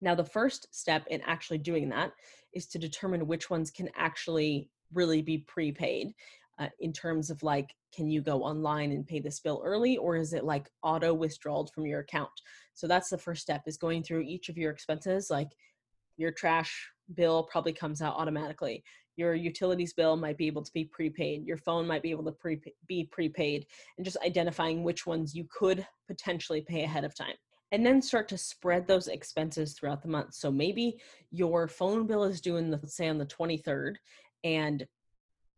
Now, 0.00 0.14
the 0.14 0.24
first 0.24 0.68
step 0.70 1.06
in 1.08 1.20
actually 1.22 1.58
doing 1.58 1.88
that 1.88 2.12
is 2.52 2.66
to 2.68 2.78
determine 2.78 3.26
which 3.26 3.50
ones 3.50 3.70
can 3.70 3.88
actually 3.96 4.70
really 4.92 5.22
be 5.22 5.38
prepaid 5.38 6.12
uh, 6.58 6.68
in 6.80 6.92
terms 6.92 7.30
of 7.30 7.42
like, 7.42 7.74
can 7.94 8.08
you 8.08 8.20
go 8.20 8.42
online 8.42 8.92
and 8.92 9.06
pay 9.06 9.20
this 9.20 9.40
bill 9.40 9.62
early 9.64 9.96
or 9.96 10.16
is 10.16 10.32
it 10.32 10.44
like 10.44 10.70
auto 10.82 11.14
withdrawal 11.14 11.66
from 11.66 11.86
your 11.86 12.00
account? 12.00 12.30
So 12.74 12.86
that's 12.86 13.10
the 13.10 13.18
first 13.18 13.42
step 13.42 13.62
is 13.66 13.76
going 13.76 14.02
through 14.02 14.22
each 14.22 14.48
of 14.48 14.56
your 14.56 14.70
expenses, 14.70 15.30
like 15.30 15.50
your 16.18 16.30
trash 16.32 16.90
bill 17.14 17.44
probably 17.44 17.72
comes 17.72 18.02
out 18.02 18.16
automatically. 18.16 18.84
Your 19.16 19.34
utilities 19.34 19.94
bill 19.94 20.16
might 20.16 20.36
be 20.36 20.46
able 20.46 20.62
to 20.62 20.72
be 20.72 20.84
prepaid. 20.84 21.46
Your 21.46 21.56
phone 21.56 21.86
might 21.86 22.02
be 22.02 22.10
able 22.10 22.24
to 22.24 22.32
pre- 22.32 22.60
be 22.86 23.04
prepaid, 23.10 23.66
and 23.96 24.04
just 24.04 24.18
identifying 24.24 24.84
which 24.84 25.06
ones 25.06 25.34
you 25.34 25.46
could 25.50 25.86
potentially 26.06 26.60
pay 26.60 26.84
ahead 26.84 27.04
of 27.04 27.14
time. 27.14 27.34
And 27.72 27.84
then 27.84 28.00
start 28.00 28.28
to 28.28 28.38
spread 28.38 28.86
those 28.86 29.08
expenses 29.08 29.74
throughout 29.74 30.02
the 30.02 30.08
month. 30.08 30.34
So 30.34 30.50
maybe 30.50 31.00
your 31.30 31.68
phone 31.68 32.06
bill 32.06 32.24
is 32.24 32.40
due 32.40 32.56
in 32.56 32.70
the 32.70 32.80
say 32.86 33.08
on 33.08 33.18
the 33.18 33.26
23rd, 33.26 33.96
and 34.44 34.86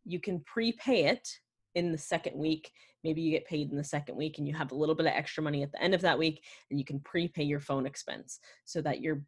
you 0.04 0.20
can 0.20 0.40
prepay 0.40 1.04
it 1.04 1.28
in 1.74 1.92
the 1.92 1.98
second 1.98 2.36
week. 2.36 2.72
Maybe 3.04 3.22
you 3.22 3.30
get 3.30 3.46
paid 3.46 3.70
in 3.70 3.76
the 3.76 3.84
second 3.84 4.16
week 4.16 4.38
and 4.38 4.46
you 4.46 4.54
have 4.54 4.72
a 4.72 4.74
little 4.74 4.94
bit 4.94 5.06
of 5.06 5.12
extra 5.12 5.42
money 5.42 5.62
at 5.62 5.72
the 5.72 5.80
end 5.80 5.94
of 5.94 6.00
that 6.02 6.18
week 6.18 6.42
and 6.70 6.78
you 6.78 6.84
can 6.84 7.00
prepay 7.00 7.44
your 7.44 7.60
phone 7.60 7.86
expense 7.86 8.40
so 8.64 8.82
that 8.82 9.00
you're 9.00 9.22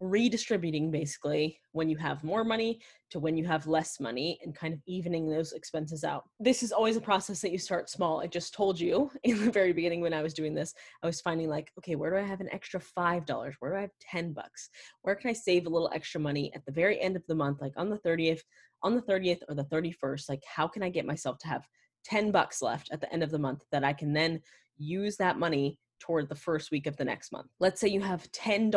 redistributing 0.00 0.90
basically 0.90 1.58
when 1.72 1.88
you 1.88 1.96
have 1.96 2.22
more 2.22 2.44
money 2.44 2.80
to 3.10 3.18
when 3.18 3.36
you 3.36 3.44
have 3.44 3.66
less 3.66 3.98
money 3.98 4.38
and 4.44 4.54
kind 4.54 4.72
of 4.72 4.80
evening 4.86 5.28
those 5.28 5.52
expenses 5.52 6.04
out. 6.04 6.24
This 6.38 6.62
is 6.62 6.72
always 6.72 6.96
a 6.96 7.00
process 7.00 7.40
that 7.40 7.50
you 7.50 7.58
start 7.58 7.90
small. 7.90 8.20
I 8.20 8.26
just 8.26 8.54
told 8.54 8.78
you 8.78 9.10
in 9.24 9.44
the 9.44 9.50
very 9.50 9.72
beginning 9.72 10.00
when 10.00 10.14
I 10.14 10.22
was 10.22 10.34
doing 10.34 10.54
this, 10.54 10.74
I 11.02 11.06
was 11.06 11.20
finding 11.20 11.48
like, 11.48 11.72
okay, 11.78 11.96
where 11.96 12.10
do 12.10 12.16
I 12.16 12.28
have 12.28 12.40
an 12.40 12.52
extra 12.52 12.80
$5? 12.80 13.54
Where 13.58 13.72
do 13.72 13.76
I 13.76 13.82
have 13.82 13.90
10 14.00 14.32
bucks? 14.32 14.70
Where 15.02 15.16
can 15.16 15.30
I 15.30 15.34
save 15.34 15.66
a 15.66 15.70
little 15.70 15.90
extra 15.92 16.20
money 16.20 16.52
at 16.54 16.64
the 16.64 16.72
very 16.72 17.00
end 17.00 17.16
of 17.16 17.26
the 17.26 17.34
month, 17.34 17.60
like 17.60 17.74
on 17.76 17.90
the 17.90 17.98
30th, 17.98 18.40
on 18.82 18.94
the 18.94 19.02
30th 19.02 19.40
or 19.48 19.54
the 19.54 19.64
31st? 19.64 20.28
Like, 20.28 20.42
how 20.44 20.68
can 20.68 20.82
I 20.82 20.90
get 20.90 21.06
myself 21.06 21.38
to 21.40 21.48
have 21.48 21.66
10 22.04 22.30
bucks 22.30 22.62
left 22.62 22.90
at 22.92 23.00
the 23.00 23.12
end 23.12 23.22
of 23.22 23.30
the 23.30 23.38
month 23.38 23.64
that 23.72 23.84
I 23.84 23.92
can 23.92 24.12
then 24.12 24.40
use 24.76 25.16
that 25.16 25.38
money 25.38 25.78
toward 25.98 26.28
the 26.28 26.34
first 26.36 26.70
week 26.70 26.86
of 26.86 26.96
the 26.96 27.04
next 27.04 27.32
month? 27.32 27.48
Let's 27.58 27.80
say 27.80 27.88
you 27.88 28.00
have 28.00 28.30
$10 28.30 28.70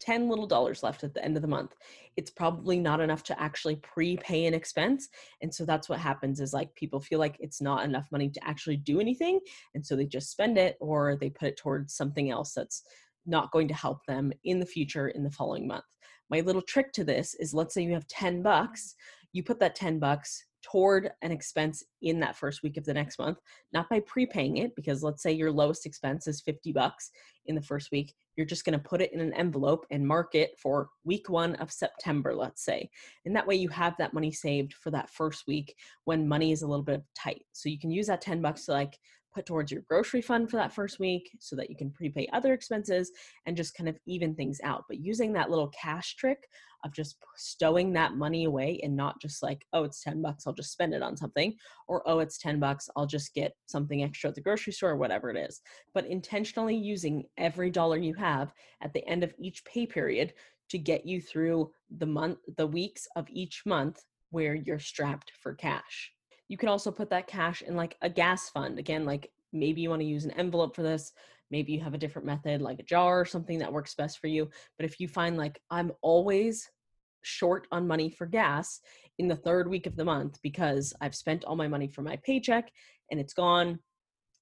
10 0.00 0.28
little 0.28 0.46
dollars 0.46 0.82
left 0.82 1.04
at 1.04 1.14
the 1.14 1.24
end 1.24 1.36
of 1.36 1.42
the 1.42 1.48
month 1.48 1.74
it's 2.16 2.30
probably 2.30 2.78
not 2.78 3.00
enough 3.00 3.22
to 3.22 3.40
actually 3.40 3.76
prepay 3.76 4.46
an 4.46 4.54
expense 4.54 5.08
and 5.42 5.54
so 5.54 5.64
that's 5.64 5.88
what 5.88 5.98
happens 5.98 6.40
is 6.40 6.52
like 6.52 6.74
people 6.74 7.00
feel 7.00 7.18
like 7.18 7.36
it's 7.40 7.60
not 7.60 7.84
enough 7.84 8.06
money 8.10 8.28
to 8.28 8.46
actually 8.46 8.76
do 8.76 9.00
anything 9.00 9.40
and 9.74 9.84
so 9.84 9.96
they 9.96 10.06
just 10.06 10.30
spend 10.30 10.58
it 10.58 10.76
or 10.80 11.16
they 11.16 11.30
put 11.30 11.48
it 11.48 11.56
towards 11.56 11.94
something 11.94 12.30
else 12.30 12.52
that's 12.52 12.82
not 13.26 13.50
going 13.50 13.68
to 13.68 13.74
help 13.74 14.04
them 14.06 14.32
in 14.44 14.60
the 14.60 14.66
future 14.66 15.08
in 15.08 15.24
the 15.24 15.30
following 15.30 15.66
month. 15.66 15.84
My 16.30 16.40
little 16.40 16.62
trick 16.62 16.92
to 16.92 17.04
this 17.04 17.34
is 17.34 17.54
let's 17.54 17.74
say 17.74 17.82
you 17.82 17.92
have 17.92 18.06
10 18.08 18.42
bucks 18.42 18.94
you 19.32 19.42
put 19.42 19.60
that 19.60 19.74
10 19.74 19.98
bucks 19.98 20.44
toward 20.62 21.10
an 21.22 21.30
expense 21.30 21.84
in 22.02 22.18
that 22.20 22.36
first 22.36 22.62
week 22.62 22.76
of 22.76 22.84
the 22.84 22.94
next 22.94 23.18
month 23.18 23.38
not 23.72 23.88
by 23.88 24.00
prepaying 24.00 24.56
it 24.56 24.74
because 24.74 25.02
let's 25.02 25.22
say 25.22 25.30
your 25.30 25.52
lowest 25.52 25.86
expense 25.86 26.26
is 26.26 26.40
50 26.40 26.72
bucks 26.72 27.10
in 27.46 27.54
the 27.54 27.62
first 27.62 27.90
week 27.92 28.14
you're 28.36 28.46
just 28.46 28.64
going 28.64 28.78
to 28.78 28.88
put 28.88 29.00
it 29.00 29.12
in 29.12 29.20
an 29.20 29.32
envelope 29.34 29.86
and 29.90 30.06
mark 30.06 30.34
it 30.34 30.58
for 30.58 30.88
week 31.04 31.28
one 31.28 31.54
of 31.56 31.72
September, 31.72 32.34
let's 32.34 32.64
say. 32.64 32.90
And 33.24 33.34
that 33.34 33.46
way 33.46 33.54
you 33.56 33.68
have 33.70 33.96
that 33.98 34.14
money 34.14 34.32
saved 34.32 34.74
for 34.74 34.90
that 34.90 35.10
first 35.10 35.46
week 35.46 35.74
when 36.04 36.28
money 36.28 36.52
is 36.52 36.62
a 36.62 36.66
little 36.66 36.84
bit 36.84 37.02
tight. 37.14 37.44
So 37.52 37.68
you 37.68 37.78
can 37.78 37.90
use 37.90 38.06
that 38.08 38.20
10 38.20 38.42
bucks 38.42 38.66
to 38.66 38.72
like 38.72 38.98
put 39.34 39.44
towards 39.44 39.70
your 39.70 39.82
grocery 39.82 40.22
fund 40.22 40.50
for 40.50 40.56
that 40.56 40.72
first 40.72 40.98
week 40.98 41.30
so 41.40 41.54
that 41.54 41.68
you 41.68 41.76
can 41.76 41.90
prepay 41.90 42.26
other 42.32 42.54
expenses 42.54 43.12
and 43.44 43.56
just 43.56 43.76
kind 43.76 43.88
of 43.88 43.98
even 44.06 44.34
things 44.34 44.60
out. 44.64 44.84
But 44.88 44.98
using 44.98 45.32
that 45.34 45.50
little 45.50 45.68
cash 45.68 46.16
trick 46.16 46.48
of 46.86 46.94
just 46.94 47.16
stowing 47.36 47.92
that 47.92 48.14
money 48.14 48.44
away 48.44 48.80
and 48.82 48.96
not 48.96 49.20
just 49.20 49.42
like, 49.42 49.66
oh, 49.72 49.84
it's 49.84 50.02
10 50.02 50.22
bucks, 50.22 50.46
I'll 50.46 50.54
just 50.54 50.72
spend 50.72 50.94
it 50.94 51.02
on 51.02 51.16
something, 51.16 51.54
or 51.88 52.02
oh, 52.06 52.20
it's 52.20 52.38
10 52.38 52.58
bucks, 52.58 52.88
I'll 52.96 53.06
just 53.06 53.34
get 53.34 53.54
something 53.66 54.02
extra 54.02 54.28
at 54.28 54.34
the 54.34 54.40
grocery 54.40 54.72
store 54.72 54.90
or 54.90 54.96
whatever 54.96 55.30
it 55.30 55.36
is. 55.36 55.60
But 55.92 56.06
intentionally 56.06 56.76
using 56.76 57.24
every 57.36 57.70
dollar 57.70 57.98
you 57.98 58.14
have 58.14 58.52
at 58.80 58.92
the 58.92 59.06
end 59.06 59.22
of 59.24 59.34
each 59.38 59.64
pay 59.64 59.86
period 59.86 60.32
to 60.70 60.78
get 60.78 61.06
you 61.06 61.20
through 61.20 61.70
the 61.98 62.06
month, 62.06 62.38
the 62.56 62.66
weeks 62.66 63.06
of 63.16 63.26
each 63.30 63.62
month 63.66 64.02
where 64.30 64.54
you're 64.54 64.78
strapped 64.78 65.32
for 65.40 65.54
cash. 65.54 66.12
You 66.48 66.56
can 66.56 66.68
also 66.68 66.90
put 66.90 67.10
that 67.10 67.26
cash 67.26 67.62
in 67.62 67.76
like 67.76 67.96
a 68.02 68.10
gas 68.10 68.50
fund. 68.50 68.78
Again, 68.78 69.04
like 69.04 69.30
maybe 69.52 69.80
you 69.80 69.90
want 69.90 70.00
to 70.00 70.06
use 70.06 70.24
an 70.24 70.32
envelope 70.32 70.74
for 70.74 70.82
this. 70.82 71.12
Maybe 71.50 71.72
you 71.72 71.80
have 71.80 71.94
a 71.94 71.98
different 71.98 72.26
method 72.26 72.60
like 72.60 72.80
a 72.80 72.84
jar 72.84 73.20
or 73.20 73.24
something 73.24 73.58
that 73.60 73.72
works 73.72 73.94
best 73.94 74.18
for 74.18 74.26
you. 74.26 74.48
But 74.78 74.86
if 74.86 75.00
you 75.00 75.08
find 75.08 75.36
like 75.36 75.60
I'm 75.70 75.92
always 76.02 76.68
short 77.26 77.66
on 77.72 77.86
money 77.86 78.10
for 78.10 78.26
gas 78.26 78.80
in 79.18 79.28
the 79.28 79.36
third 79.36 79.68
week 79.68 79.86
of 79.86 79.96
the 79.96 80.04
month 80.04 80.38
because 80.42 80.94
I've 81.00 81.14
spent 81.14 81.44
all 81.44 81.56
my 81.56 81.68
money 81.68 81.88
for 81.88 82.02
my 82.02 82.16
paycheck 82.24 82.70
and 83.10 83.18
it's 83.18 83.34
gone 83.34 83.78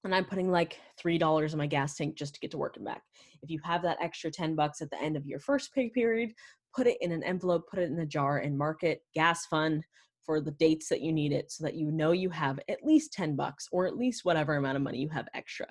and 0.03 0.13
I'm 0.13 0.25
putting 0.25 0.51
like 0.51 0.79
$3 1.03 1.51
in 1.51 1.57
my 1.57 1.65
gas 1.65 1.95
tank 1.95 2.15
just 2.15 2.35
to 2.35 2.39
get 2.39 2.51
to 2.51 2.57
work 2.57 2.75
and 2.75 2.85
back. 2.85 3.01
If 3.41 3.49
you 3.49 3.59
have 3.63 3.81
that 3.81 3.97
extra 4.01 4.29
10 4.29 4.55
bucks 4.55 4.81
at 4.81 4.91
the 4.91 5.01
end 5.01 5.17
of 5.17 5.25
your 5.25 5.39
first 5.39 5.73
pay 5.73 5.89
period, 5.89 6.31
put 6.75 6.87
it 6.87 6.97
in 7.01 7.11
an 7.11 7.23
envelope, 7.23 7.63
put 7.69 7.79
it 7.79 7.89
in 7.89 7.99
a 7.99 8.05
jar 8.05 8.37
and 8.37 8.57
mark 8.57 8.83
it 8.83 9.01
gas 9.15 9.47
fund 9.47 9.83
for 10.23 10.41
the 10.41 10.51
dates 10.51 10.89
that 10.89 11.01
you 11.01 11.11
need 11.11 11.31
it 11.31 11.51
so 11.51 11.63
that 11.63 11.75
you 11.75 11.91
know 11.91 12.11
you 12.11 12.29
have 12.29 12.59
at 12.67 12.83
least 12.83 13.13
10 13.13 13.35
bucks 13.35 13.67
or 13.71 13.85
at 13.85 13.97
least 13.97 14.25
whatever 14.25 14.55
amount 14.55 14.75
of 14.75 14.81
money 14.81 14.97
you 14.99 15.09
have 15.09 15.27
extra. 15.33 15.67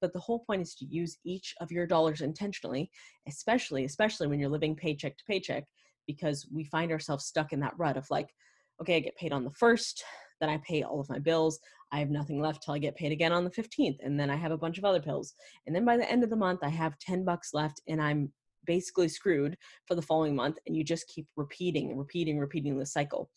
But 0.00 0.12
the 0.12 0.20
whole 0.20 0.40
point 0.40 0.62
is 0.62 0.74
to 0.76 0.86
use 0.86 1.18
each 1.24 1.54
of 1.60 1.72
your 1.72 1.86
dollars 1.86 2.20
intentionally, 2.20 2.90
especially 3.28 3.84
especially 3.84 4.26
when 4.28 4.38
you're 4.38 4.48
living 4.48 4.76
paycheck 4.76 5.16
to 5.16 5.24
paycheck 5.24 5.64
because 6.06 6.46
we 6.52 6.64
find 6.64 6.92
ourselves 6.92 7.24
stuck 7.24 7.52
in 7.52 7.60
that 7.60 7.74
rut 7.78 7.96
of 7.96 8.06
like 8.10 8.30
okay, 8.80 8.96
I 8.96 9.00
get 9.00 9.16
paid 9.16 9.32
on 9.32 9.42
the 9.42 9.50
1st, 9.50 10.02
then 10.38 10.50
I 10.50 10.58
pay 10.58 10.82
all 10.82 11.00
of 11.00 11.08
my 11.08 11.18
bills. 11.18 11.58
I 11.92 11.98
have 11.98 12.10
nothing 12.10 12.40
left 12.40 12.62
till 12.62 12.74
I 12.74 12.78
get 12.78 12.96
paid 12.96 13.12
again 13.12 13.32
on 13.32 13.44
the 13.44 13.50
15th 13.50 13.98
and 14.02 14.20
then 14.20 14.28
I 14.28 14.36
have 14.36 14.52
a 14.52 14.58
bunch 14.58 14.76
of 14.76 14.84
other 14.84 15.00
bills. 15.00 15.34
And 15.66 15.74
then 15.74 15.84
by 15.84 15.96
the 15.96 16.10
end 16.10 16.24
of 16.24 16.30
the 16.30 16.36
month 16.36 16.60
I 16.62 16.68
have 16.68 16.98
10 16.98 17.24
bucks 17.24 17.54
left 17.54 17.80
and 17.88 18.02
I'm 18.02 18.32
basically 18.66 19.08
screwed 19.08 19.56
for 19.86 19.94
the 19.94 20.02
following 20.02 20.34
month 20.34 20.58
and 20.66 20.76
you 20.76 20.84
just 20.84 21.08
keep 21.08 21.26
repeating 21.36 21.96
repeating 21.96 22.38
repeating 22.38 22.76
the 22.76 22.84
cycle 22.84 23.30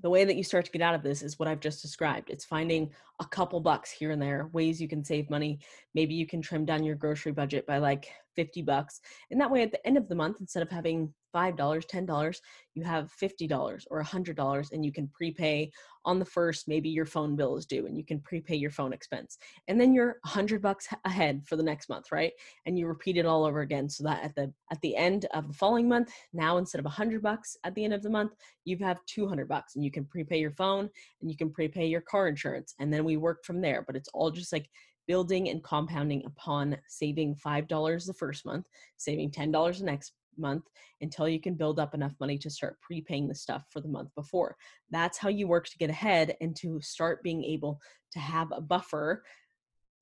the 0.00 0.10
way 0.10 0.24
that 0.24 0.36
you 0.36 0.42
start 0.42 0.64
to 0.64 0.70
get 0.70 0.80
out 0.80 0.94
of 0.94 1.02
this 1.02 1.22
is 1.22 1.38
what 1.38 1.48
I've 1.48 1.60
just 1.60 1.82
described. 1.82 2.30
It's 2.30 2.44
finding 2.44 2.90
a 3.20 3.26
couple 3.26 3.60
bucks 3.60 3.90
here 3.90 4.10
and 4.10 4.22
there, 4.22 4.48
ways 4.52 4.80
you 4.80 4.88
can 4.88 5.04
save 5.04 5.28
money. 5.28 5.60
Maybe 5.94 6.14
you 6.14 6.26
can 6.26 6.40
trim 6.40 6.64
down 6.64 6.82
your 6.82 6.96
grocery 6.96 7.32
budget 7.32 7.66
by 7.66 7.78
like 7.78 8.08
50 8.34 8.62
bucks. 8.62 9.00
And 9.30 9.40
that 9.40 9.50
way, 9.50 9.62
at 9.62 9.72
the 9.72 9.84
end 9.86 9.96
of 9.96 10.08
the 10.08 10.14
month, 10.14 10.38
instead 10.40 10.62
of 10.62 10.70
having 10.70 11.12
$5, 11.34 11.56
$10, 11.56 12.40
you 12.74 12.84
have 12.84 13.12
$50 13.20 13.84
or 13.90 14.02
$100 14.02 14.72
and 14.72 14.84
you 14.84 14.92
can 14.92 15.08
prepay 15.08 15.70
on 16.04 16.18
the 16.18 16.24
first, 16.24 16.68
maybe 16.68 16.88
your 16.88 17.06
phone 17.06 17.36
bill 17.36 17.56
is 17.56 17.66
due 17.66 17.86
and 17.86 17.96
you 17.96 18.04
can 18.04 18.20
prepay 18.20 18.56
your 18.56 18.70
phone 18.70 18.92
expense. 18.92 19.38
And 19.68 19.80
then 19.80 19.94
you're 19.94 20.16
100 20.24 20.60
bucks 20.60 20.88
ahead 21.04 21.42
for 21.46 21.56
the 21.56 21.62
next 21.62 21.88
month, 21.88 22.12
right? 22.12 22.32
And 22.66 22.78
you 22.78 22.86
repeat 22.86 23.16
it 23.16 23.26
all 23.26 23.44
over 23.44 23.60
again 23.60 23.88
so 23.88 24.04
that 24.04 24.22
at 24.22 24.34
the 24.34 24.52
at 24.70 24.80
the 24.80 24.96
end 24.96 25.26
of 25.32 25.48
the 25.48 25.54
following 25.54 25.88
month, 25.88 26.12
now 26.32 26.58
instead 26.58 26.80
of 26.80 26.84
100 26.84 27.22
bucks 27.22 27.56
at 27.64 27.74
the 27.74 27.84
end 27.84 27.94
of 27.94 28.02
the 28.02 28.10
month, 28.10 28.32
you 28.64 28.76
have 28.78 28.98
200 29.06 29.48
bucks 29.48 29.76
and 29.76 29.84
you 29.84 29.90
can 29.90 30.04
prepay 30.04 30.38
your 30.38 30.52
phone 30.52 30.88
and 31.20 31.30
you 31.30 31.36
can 31.36 31.50
prepay 31.50 31.86
your 31.86 32.00
car 32.00 32.28
insurance 32.28 32.74
and 32.80 32.92
then 32.92 33.04
we 33.04 33.16
work 33.16 33.44
from 33.44 33.60
there, 33.60 33.82
but 33.86 33.96
it's 33.96 34.08
all 34.12 34.30
just 34.30 34.52
like 34.52 34.68
building 35.06 35.48
and 35.48 35.62
compounding 35.62 36.24
upon 36.24 36.76
saving 36.88 37.36
$5 37.36 38.06
the 38.06 38.14
first 38.14 38.44
month, 38.44 38.66
saving 38.96 39.30
$10 39.30 39.78
the 39.78 39.84
next 39.84 40.12
month 40.38 40.64
until 41.00 41.28
you 41.28 41.40
can 41.40 41.54
build 41.54 41.78
up 41.78 41.94
enough 41.94 42.14
money 42.20 42.38
to 42.38 42.50
start 42.50 42.80
prepaying 42.80 43.28
the 43.28 43.34
stuff 43.34 43.64
for 43.70 43.80
the 43.80 43.88
month 43.88 44.10
before. 44.14 44.56
That's 44.90 45.18
how 45.18 45.28
you 45.28 45.46
work 45.46 45.68
to 45.68 45.78
get 45.78 45.90
ahead 45.90 46.36
and 46.40 46.56
to 46.56 46.80
start 46.80 47.22
being 47.22 47.44
able 47.44 47.80
to 48.12 48.18
have 48.18 48.52
a 48.52 48.60
buffer 48.60 49.22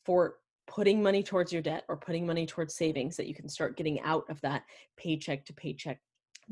for 0.04 0.37
putting 0.66 1.02
money 1.02 1.23
towards 1.23 1.52
your 1.52 1.62
debt 1.62 1.85
or 1.88 1.97
putting 1.97 2.26
money 2.26 2.47
towards 2.47 2.76
savings 2.76 3.16
that 3.16 3.26
you 3.26 3.35
can 3.35 3.49
start 3.49 3.76
getting 3.76 4.00
out 4.02 4.25
of 4.30 4.40
that 4.40 4.62
paycheck 4.97 5.45
to 5.45 5.52
paycheck 5.52 6.00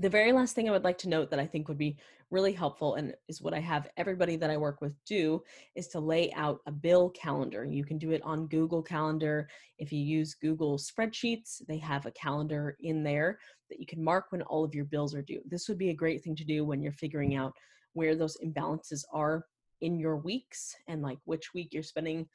the 0.00 0.08
very 0.08 0.30
last 0.30 0.54
thing 0.54 0.68
I 0.68 0.72
would 0.72 0.84
like 0.84 0.98
to 0.98 1.08
note 1.08 1.28
that 1.30 1.40
I 1.40 1.46
think 1.46 1.66
would 1.66 1.76
be 1.76 1.96
really 2.30 2.52
helpful 2.52 2.94
and 2.94 3.14
is 3.26 3.42
what 3.42 3.52
I 3.52 3.58
have 3.58 3.88
everybody 3.96 4.36
that 4.36 4.50
I 4.50 4.56
work 4.56 4.80
with 4.80 4.92
do 5.04 5.42
is 5.74 5.88
to 5.88 5.98
lay 5.98 6.32
out 6.34 6.60
a 6.66 6.72
bill 6.72 7.10
calendar. 7.10 7.64
You 7.64 7.84
can 7.84 7.98
do 7.98 8.12
it 8.12 8.22
on 8.22 8.46
Google 8.46 8.82
Calendar. 8.82 9.48
If 9.78 9.92
you 9.92 9.98
use 9.98 10.34
Google 10.34 10.78
Spreadsheets, 10.78 11.66
they 11.66 11.78
have 11.78 12.06
a 12.06 12.12
calendar 12.12 12.76
in 12.80 13.02
there 13.02 13.40
that 13.70 13.80
you 13.80 13.86
can 13.86 14.02
mark 14.02 14.26
when 14.30 14.42
all 14.42 14.62
of 14.62 14.74
your 14.74 14.84
bills 14.84 15.16
are 15.16 15.22
due. 15.22 15.42
This 15.46 15.68
would 15.68 15.78
be 15.78 15.90
a 15.90 15.94
great 15.94 16.22
thing 16.22 16.36
to 16.36 16.44
do 16.44 16.64
when 16.64 16.80
you're 16.80 16.92
figuring 16.92 17.34
out 17.34 17.52
where 17.94 18.14
those 18.14 18.36
imbalances 18.44 19.02
are 19.12 19.46
in 19.80 19.98
your 19.98 20.16
weeks 20.18 20.76
and 20.86 21.02
like 21.02 21.18
which 21.24 21.54
week 21.54 21.70
you're 21.72 21.82
spending 21.82 22.28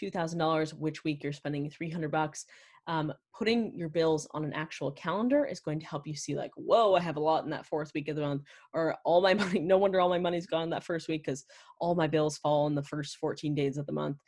$2,000, 0.00 0.74
which 0.74 1.04
week 1.04 1.22
you're 1.22 1.32
spending 1.32 1.68
300 1.70 2.10
bucks 2.10 2.46
um, 2.88 3.12
putting 3.36 3.74
your 3.74 3.88
bills 3.88 4.28
on 4.32 4.44
an 4.44 4.52
actual 4.52 4.92
calendar 4.92 5.44
is 5.44 5.58
going 5.58 5.80
to 5.80 5.86
help 5.86 6.06
you 6.06 6.14
see 6.14 6.36
like 6.36 6.52
whoa 6.54 6.94
i 6.94 7.00
have 7.00 7.16
a 7.16 7.20
lot 7.20 7.42
in 7.42 7.50
that 7.50 7.66
fourth 7.66 7.90
week 7.96 8.06
of 8.06 8.14
the 8.14 8.22
month 8.22 8.42
or 8.74 8.96
all 9.04 9.20
my 9.20 9.34
money 9.42 9.58
no 9.58 9.76
wonder 9.76 10.00
all 10.00 10.08
my 10.08 10.20
money's 10.20 10.46
gone 10.46 10.70
that 10.70 10.84
first 10.84 11.08
week 11.08 11.24
because 11.26 11.44
all 11.80 11.96
my 11.96 12.06
bills 12.06 12.38
fall 12.38 12.68
in 12.68 12.76
the 12.76 12.82
first 12.84 13.16
14 13.16 13.56
days 13.56 13.76
of 13.76 13.86
the 13.86 13.92
month 13.92 14.18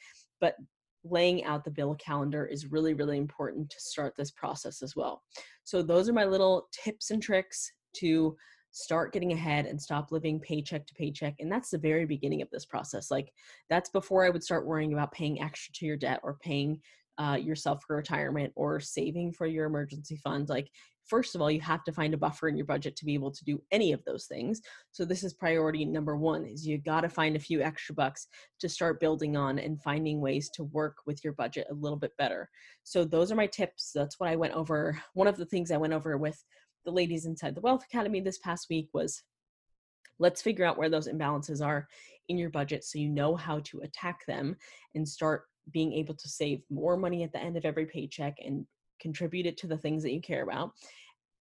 but 0.41 0.57
laying 1.05 1.45
out 1.45 1.65
the 1.65 1.71
bill 1.71 1.95
calendar 1.95 2.47
is 2.47 2.71
really 2.71 2.95
really 2.95 3.19
important 3.19 3.69
to 3.71 3.81
start 3.81 4.15
this 4.17 4.31
process 4.31 4.83
as 4.83 4.97
well. 4.97 5.23
So 5.65 5.83
those 5.83 6.09
are 6.09 6.15
my 6.15 6.25
little 6.25 6.69
tips 6.73 7.11
and 7.11 7.23
tricks 7.23 7.71
to 7.97 8.37
start 8.79 9.13
getting 9.13 9.33
ahead 9.33 9.67
and 9.67 9.81
stop 9.81 10.13
living 10.13 10.41
paycheck 10.41 10.87
to 10.87 10.95
paycheck 10.95 11.35
and 11.41 11.51
that's 11.51 11.71
the 11.71 11.79
very 11.79 12.07
beginning 12.07 12.43
of 12.43 12.51
this 12.51 12.65
process 12.65 13.11
like 13.11 13.33
that's 13.69 13.91
before 13.91 14.25
i 14.25 14.31
would 14.31 14.43
start 14.43 14.67
worrying 14.67 14.93
about 14.93 15.13
paying 15.13 15.41
extra 15.43 15.73
to 15.73 15.87
your 15.87 15.97
debt 15.97 16.21
or 16.23 16.39
paying 16.41 16.81
uh, 17.19 17.35
yourself 17.35 17.83
for 17.85 17.97
retirement 17.97 18.53
or 18.55 18.79
saving 18.79 19.33
for 19.33 19.47
your 19.47 19.67
emergency 19.67 20.17
fund 20.23 20.49
like 20.49 20.71
first 21.09 21.35
of 21.35 21.41
all 21.41 21.51
you 21.51 21.61
have 21.61 21.83
to 21.85 21.93
find 21.93 22.15
a 22.15 22.19
buffer 22.19 22.49
in 22.49 22.57
your 22.57 22.67
budget 22.67 22.95
to 22.97 23.05
be 23.05 23.15
able 23.15 23.31
to 23.31 23.45
do 23.45 23.61
any 23.73 23.93
of 23.93 24.05
those 24.05 24.27
things. 24.27 24.61
So 24.93 25.05
this 25.05 25.25
is 25.25 25.33
priority 25.33 25.85
number 25.85 26.17
one 26.17 26.45
is 26.45 26.67
you 26.67 26.79
got 26.79 27.01
to 27.01 27.09
find 27.09 27.35
a 27.35 27.41
few 27.41 27.63
extra 27.63 27.95
bucks 27.95 28.29
to 28.61 28.69
start 28.69 29.01
building 29.01 29.37
on 29.37 29.59
and 29.59 29.83
finding 29.83 30.21
ways 30.21 30.51
to 30.55 30.65
work 30.65 30.97
with 31.07 31.25
your 31.25 31.33
budget 31.33 31.67
a 31.71 31.75
little 31.75 31.99
bit 31.99 32.13
better. 32.19 32.49
So 32.85 33.05
those 33.05 33.33
are 33.33 33.37
my 33.37 33.47
tips. 33.47 33.91
That's 33.95 34.21
what 34.21 34.29
i 34.29 34.37
went 34.37 34.55
over 34.55 35.01
one 35.15 35.27
of 35.27 35.37
the 35.37 35.47
things 35.47 35.71
i 35.71 35.77
went 35.77 35.93
over 35.93 36.19
with 36.19 36.43
the 36.89 36.95
ladies 36.95 37.27
inside 37.27 37.55
the 37.55 37.61
wealth 37.61 37.85
academy 37.85 38.19
this 38.19 38.39
past 38.39 38.71
week 38.71 38.89
was 38.95 39.23
let's 40.19 40.41
figure 40.41 40.65
out 40.65 40.79
where 40.79 40.89
those 40.89 41.07
imbalances 41.07 41.63
are 41.65 41.87
in 42.29 42.39
your 42.39 42.49
budget 42.49 42.83
so 42.83 42.99
you 42.99 43.11
know 43.11 43.37
how 43.37 43.61
to 43.61 43.81
attack 43.81 44.25
them 44.27 44.57
and 44.95 45.07
start 45.07 45.43
being 45.71 45.93
able 45.93 46.15
to 46.15 46.31
save 46.31 46.63
more 46.71 46.97
money 46.97 47.23
at 47.23 47.31
the 47.31 47.39
end 47.39 47.59
of 47.59 47.67
every 47.67 47.85
paycheck 47.85 48.39
and 48.43 48.67
contribute 49.03 49.45
it 49.45 49.59
to 49.59 49.67
the 49.67 49.77
things 49.77 50.03
that 50.03 50.15
you 50.15 50.23
care 50.23 50.43
about 50.43 50.71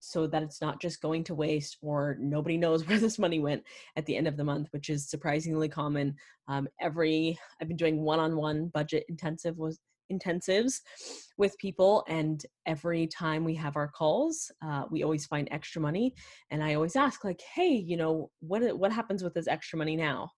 so 0.00 0.26
that 0.26 0.42
it's 0.42 0.60
not 0.60 0.82
just 0.82 1.00
going 1.00 1.24
to 1.24 1.34
waste 1.34 1.78
or 1.80 2.18
nobody 2.20 2.58
knows 2.58 2.86
where 2.86 2.98
this 2.98 3.18
money 3.18 3.38
went 3.38 3.62
at 3.96 4.04
the 4.04 4.18
end 4.18 4.28
of 4.28 4.36
the 4.36 4.44
month 4.44 4.68
which 4.72 4.90
is 4.90 5.08
surprisingly 5.08 5.68
common. 5.68 6.14
Um, 6.46 6.68
every 6.78 7.38
i've 7.58 7.68
been 7.68 7.76
doing 7.78 8.02
one-on-one 8.02 8.68
budget 8.68 9.06
intensive 9.08 9.56
was 9.56 9.78
intensives 10.12 10.80
with 11.36 11.56
people 11.58 12.04
and 12.08 12.44
every 12.66 13.06
time 13.06 13.44
we 13.44 13.54
have 13.54 13.76
our 13.76 13.88
calls 13.88 14.50
uh, 14.62 14.84
we 14.90 15.02
always 15.02 15.26
find 15.26 15.48
extra 15.50 15.80
money 15.80 16.14
and 16.50 16.62
i 16.62 16.74
always 16.74 16.96
ask 16.96 17.24
like 17.24 17.40
hey 17.54 17.68
you 17.68 17.96
know 17.96 18.30
what 18.40 18.62
what 18.78 18.92
happens 18.92 19.22
with 19.22 19.34
this 19.34 19.48
extra 19.48 19.78
money 19.78 19.96
now? 19.96 20.30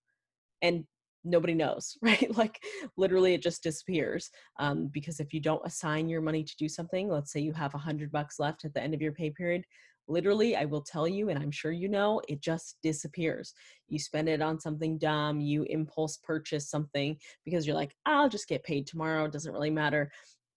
And 0.62 0.84
nobody 1.24 1.54
knows 1.54 1.96
right? 2.02 2.34
Like 2.36 2.58
literally 2.96 3.34
it 3.34 3.42
just 3.42 3.62
disappears 3.62 4.30
um, 4.58 4.90
because 4.92 5.20
if 5.20 5.32
you 5.32 5.40
don't 5.40 5.66
assign 5.66 6.08
your 6.08 6.22
money 6.22 6.42
to 6.42 6.56
do 6.58 6.68
something 6.68 7.08
let's 7.08 7.32
say 7.32 7.40
you 7.40 7.52
have 7.52 7.74
a 7.74 7.78
hundred 7.78 8.10
bucks 8.10 8.38
left 8.38 8.64
at 8.64 8.72
the 8.72 8.82
end 8.82 8.94
of 8.94 9.02
your 9.02 9.12
pay 9.12 9.30
period 9.30 9.62
literally 10.10 10.56
i 10.56 10.64
will 10.64 10.82
tell 10.82 11.06
you 11.06 11.28
and 11.28 11.38
i'm 11.38 11.50
sure 11.50 11.72
you 11.72 11.88
know 11.88 12.20
it 12.28 12.40
just 12.40 12.76
disappears. 12.82 13.54
You 13.88 13.98
spend 13.98 14.28
it 14.28 14.42
on 14.42 14.60
something 14.60 14.98
dumb 14.98 15.40
you 15.40 15.64
impulse 15.64 16.18
purchase 16.18 16.68
something 16.68 17.16
because 17.44 17.66
you're 17.66 17.76
like 17.76 17.94
i'll 18.06 18.28
just 18.28 18.48
get 18.48 18.64
paid 18.64 18.86
tomorrow 18.86 19.24
it 19.24 19.32
doesn't 19.32 19.52
really 19.52 19.70
matter. 19.70 20.10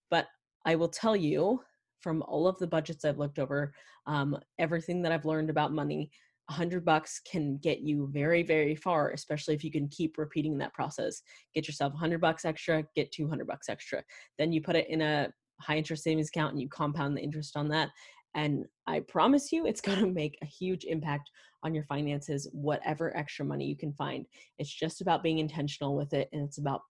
But 0.09 0.27
i 0.65 0.75
will 0.75 0.89
tell 0.89 1.15
you 1.15 1.61
from 2.01 2.21
all 2.23 2.47
of 2.47 2.57
the 2.59 2.67
budgets 2.67 3.05
i've 3.05 3.19
looked 3.19 3.39
over 3.39 3.73
um, 4.07 4.37
everything 4.59 5.01
that 5.01 5.11
i've 5.11 5.25
learned 5.25 5.49
about 5.49 5.71
money 5.71 6.09
100 6.47 6.83
bucks 6.83 7.21
can 7.29 7.57
get 7.57 7.79
you 7.79 8.09
very 8.11 8.43
very 8.43 8.75
far 8.75 9.11
especially 9.11 9.53
if 9.53 9.63
you 9.63 9.71
can 9.71 9.87
keep 9.87 10.17
repeating 10.17 10.57
that 10.57 10.73
process. 10.73 11.21
Get 11.55 11.67
yourself 11.67 11.93
100 11.93 12.19
bucks 12.19 12.43
extra 12.43 12.83
get 12.95 13.11
200 13.13 13.47
bucks 13.47 13.69
extra. 13.69 14.03
Then 14.37 14.51
you 14.51 14.61
put 14.61 14.75
it 14.75 14.89
in 14.89 15.01
a 15.01 15.31
high 15.61 15.77
interest 15.77 16.03
savings 16.03 16.29
account 16.29 16.53
and 16.53 16.61
you 16.61 16.67
compound 16.67 17.15
the 17.15 17.21
interest 17.21 17.55
on 17.55 17.69
that. 17.69 17.89
And 18.35 18.65
I 18.87 19.01
promise 19.01 19.51
you, 19.51 19.65
it's 19.65 19.81
going 19.87 19.99
to 19.99 20.07
make 20.07 20.37
a 20.41 20.45
huge 20.45 20.85
impact 20.85 21.29
on 21.63 21.73
your 21.73 21.85
finances, 21.85 22.49
whatever 22.51 23.15
extra 23.15 23.45
money 23.45 23.65
you 23.65 23.77
can 23.77 23.93
find. 23.93 24.25
It's 24.59 24.73
just 24.73 25.01
about 25.01 25.23
being 25.23 25.39
intentional 25.39 25.95
with 25.95 26.13
it 26.13 26.29
and 26.33 26.43
it's 26.43 26.57
about 26.57 26.81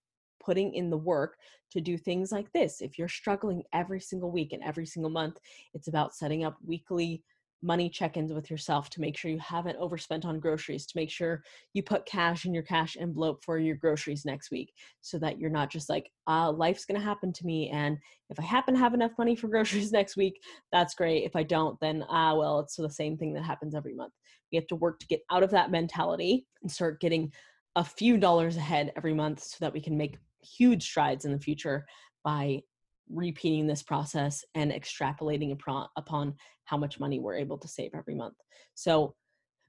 putting 0.43 0.73
in 0.73 0.89
the 0.89 0.97
work 0.97 1.38
to 1.71 1.79
do 1.79 1.97
things 1.97 2.31
like 2.31 2.51
this. 2.51 2.81
If 2.81 2.97
you're 2.97 3.07
struggling 3.07 3.63
every 3.73 4.00
single 4.00 4.31
week 4.31 4.51
and 4.51 4.63
every 4.63 4.85
single 4.85 5.12
month, 5.12 5.38
it's 5.73 5.88
about 5.88 6.15
setting 6.15 6.43
up 6.43 6.57
weekly 6.65 7.23
money 7.63 7.89
check-ins 7.89 8.34
with 8.34 8.51
yourself 8.51 8.89
to 8.89 9.01
make 9.01 9.17
sure 9.17 9.32
you 9.32 9.39
haven't 9.39 9.77
overspent 9.77 10.25
on 10.25 10.39
groceries 10.39 10.86
to 10.86 10.98
make 10.98 11.10
sure 11.10 11.41
you 11.74 11.82
put 11.82 12.05
cash 12.05 12.46
in 12.46 12.53
your 12.53 12.63
cash 12.63 12.98
envelope 13.00 13.43
for 13.43 13.58
your 13.58 13.75
groceries 13.75 14.25
next 14.25 14.51
week 14.51 14.74
so 15.01 15.17
that 15.17 15.39
you're 15.39 15.50
not 15.50 15.72
just 15.72 15.89
like 15.89 16.12
uh, 16.27 16.51
life's 16.51 16.86
going 16.86 17.00
to 17.00 17.05
happen 17.05 17.32
to 17.32 17.46
me 17.46 17.70
and 17.70 17.98
if 18.29 18.39
i 18.39 18.43
happen 18.43 18.74
to 18.74 18.79
have 18.79 18.93
enough 18.93 19.13
money 19.17 19.36
for 19.36 19.48
groceries 19.53 19.91
next 19.91 20.17
week 20.17 20.41
that's 20.72 20.93
great. 20.93 21.24
If 21.24 21.36
i 21.36 21.43
don't 21.43 21.79
then 21.79 22.03
ah 22.10 22.32
uh, 22.32 22.36
well 22.36 22.60
it's 22.60 22.75
the 22.75 22.89
same 22.89 23.17
thing 23.17 23.34
that 23.34 23.43
happens 23.43 23.75
every 23.75 23.93
month. 23.93 24.13
We 24.51 24.58
have 24.58 24.67
to 24.67 24.75
work 24.75 25.00
to 25.00 25.08
get 25.08 25.22
out 25.32 25.43
of 25.43 25.51
that 25.51 25.72
mentality 25.72 26.46
and 26.62 26.72
start 26.72 27.00
getting 27.00 27.32
a 27.75 27.84
few 27.84 28.17
dollars 28.17 28.58
ahead 28.58 28.91
every 28.98 29.13
month 29.13 29.41
so 29.41 29.58
that 29.62 29.74
we 29.74 29.82
can 29.82 29.98
make 29.98 30.17
huge 30.41 30.84
strides 30.84 31.25
in 31.25 31.32
the 31.32 31.39
future 31.39 31.86
by 32.24 32.62
repeating 33.10 33.67
this 33.67 33.83
process 33.83 34.43
and 34.55 34.72
extrapolating 34.72 35.55
upon 35.98 36.36
how 36.65 36.77
much 36.77 37.00
money 37.00 37.19
we're 37.19 37.38
able 37.38 37.57
to 37.57 37.67
save 37.67 37.91
every 37.93 38.15
month. 38.15 38.36
So 38.74 39.15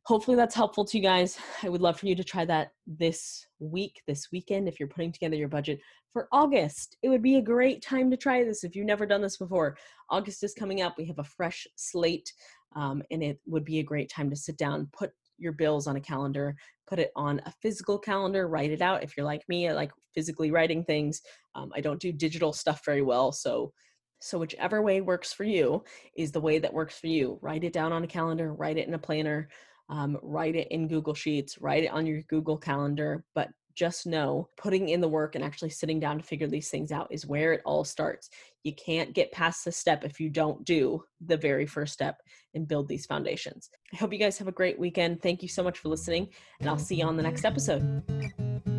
hopefully 0.05 0.37
that's 0.37 0.55
helpful 0.55 0.85
to 0.85 0.97
you 0.97 1.03
guys. 1.03 1.39
I 1.63 1.69
would 1.69 1.83
love 1.83 1.99
for 1.99 2.07
you 2.07 2.15
to 2.15 2.25
try 2.25 2.45
that 2.47 2.71
this 2.87 3.47
week, 3.59 4.03
this 4.07 4.29
weekend, 4.33 4.69
if 4.69 4.79
you're 4.79 4.89
putting 4.89 5.13
together 5.13 5.37
your 5.37 5.49
budget 5.49 5.81
for 6.13 6.29
August. 6.33 6.97
It 7.03 7.09
would 7.09 7.23
be 7.23 7.37
a 7.37 7.43
great 7.43 7.83
time 7.83 8.11
to 8.11 8.17
try 8.17 8.45
this 8.45 8.65
if 8.65 8.77
you've 8.77 8.87
never 8.87 9.05
done 9.05 9.21
this 9.21 9.37
before. 9.37 9.77
August 10.11 10.45
is 10.45 10.55
coming 10.55 10.81
up. 10.81 10.95
We 10.97 11.07
have 11.07 11.19
a 11.19 11.25
fresh 11.25 11.67
slate, 11.77 12.33
um, 12.77 13.03
and 13.11 13.23
it 13.23 13.41
would 13.47 13.65
be 13.65 13.81
a 13.81 13.85
great 13.85 14.11
time 14.11 14.31
to 14.31 14.37
sit 14.37 14.57
down, 14.57 14.89
put 14.93 15.11
your 15.39 15.53
bills 15.53 15.87
on 15.87 15.97
a 15.97 16.01
calendar, 16.01 16.55
put 16.87 16.99
it 16.99 17.11
on 17.17 17.41
a 17.47 17.53
physical 17.63 17.99
calendar, 17.99 18.49
write 18.49 18.71
it 18.71 18.83
out. 18.83 19.03
If 19.03 19.17
you're 19.17 19.27
like 19.27 19.43
me, 19.49 19.69
I 19.69 19.73
like 19.73 19.93
physically 20.15 20.51
writing 20.51 20.85
things. 20.85 21.21
Um, 21.55 21.73
I 21.75 21.81
don't 21.81 22.01
do 22.01 22.13
digital 22.13 22.53
stuff 22.53 22.83
very 22.85 23.03
well. 23.03 23.33
So, 23.33 23.73
so 24.21 24.39
whichever 24.39 24.83
way 24.83 25.01
works 25.01 25.33
for 25.33 25.45
you 25.45 25.85
is 26.17 26.33
the 26.33 26.41
way 26.41 26.59
that 26.59 26.73
works 26.73 26.99
for 26.99 27.09
you. 27.09 27.39
Write 27.43 27.65
it 27.65 27.73
down 27.73 27.93
on 27.93 28.05
a 28.05 28.09
calendar, 28.09 28.55
write 28.55 28.79
it 28.79 28.89
in 28.89 28.95
a 28.95 28.99
planner, 28.99 29.49
um, 29.89 30.19
write 30.23 30.57
it 30.57 30.69
in 30.71 30.89
Google 30.89 31.15
Sheets, 31.15 31.59
write 31.61 31.85
it 31.85 31.91
on 31.91 32.07
your 32.07 32.23
Google 32.23 32.57
Calendar, 32.57 33.25
but 33.35 33.49
just 33.75 34.07
know 34.07 34.49
putting 34.57 34.89
in 34.89 35.01
the 35.01 35.09
work 35.09 35.35
and 35.35 35.45
mm. 35.45 35.47
actually 35.47 35.71
sitting 35.71 36.01
down 36.01 36.19
to 36.19 36.25
figure 36.25 36.47
these 36.47 36.71
things 36.71 36.93
out 36.93 37.09
is 37.11 37.27
where 37.27 37.53
it 37.53 37.63
all 37.65 37.85
starts. 37.85 38.31
You 38.63 38.75
can't 38.75 39.15
get 39.15 39.33
past 39.33 39.65
the 39.65 39.73
step 39.73 40.05
if 40.05 40.21
you 40.21 40.31
don't 40.31 40.65
do 40.65 41.05
the 41.25 41.37
very 41.37 41.67
first 41.67 41.93
step 41.93 42.21
and 42.55 42.69
build 42.69 42.89
these 42.89 43.07
foundations. 43.07 43.71
I 43.93 43.97
hope 43.97 44.13
you 44.13 44.19
guys 44.19 44.39
have 44.39 44.49
a 44.49 44.53
great 44.53 44.79
weekend. 44.79 45.23
Thank 45.23 45.43
you 45.43 45.49
so 45.49 45.63
much 45.63 45.79
for 45.79 45.89
listening, 45.89 46.29
and 46.61 46.69
I'll 46.69 46.79
see 46.79 46.97
you 46.97 47.05
on 47.05 47.17
the 47.17 47.23
next 47.23 47.45
episode. 47.45 48.73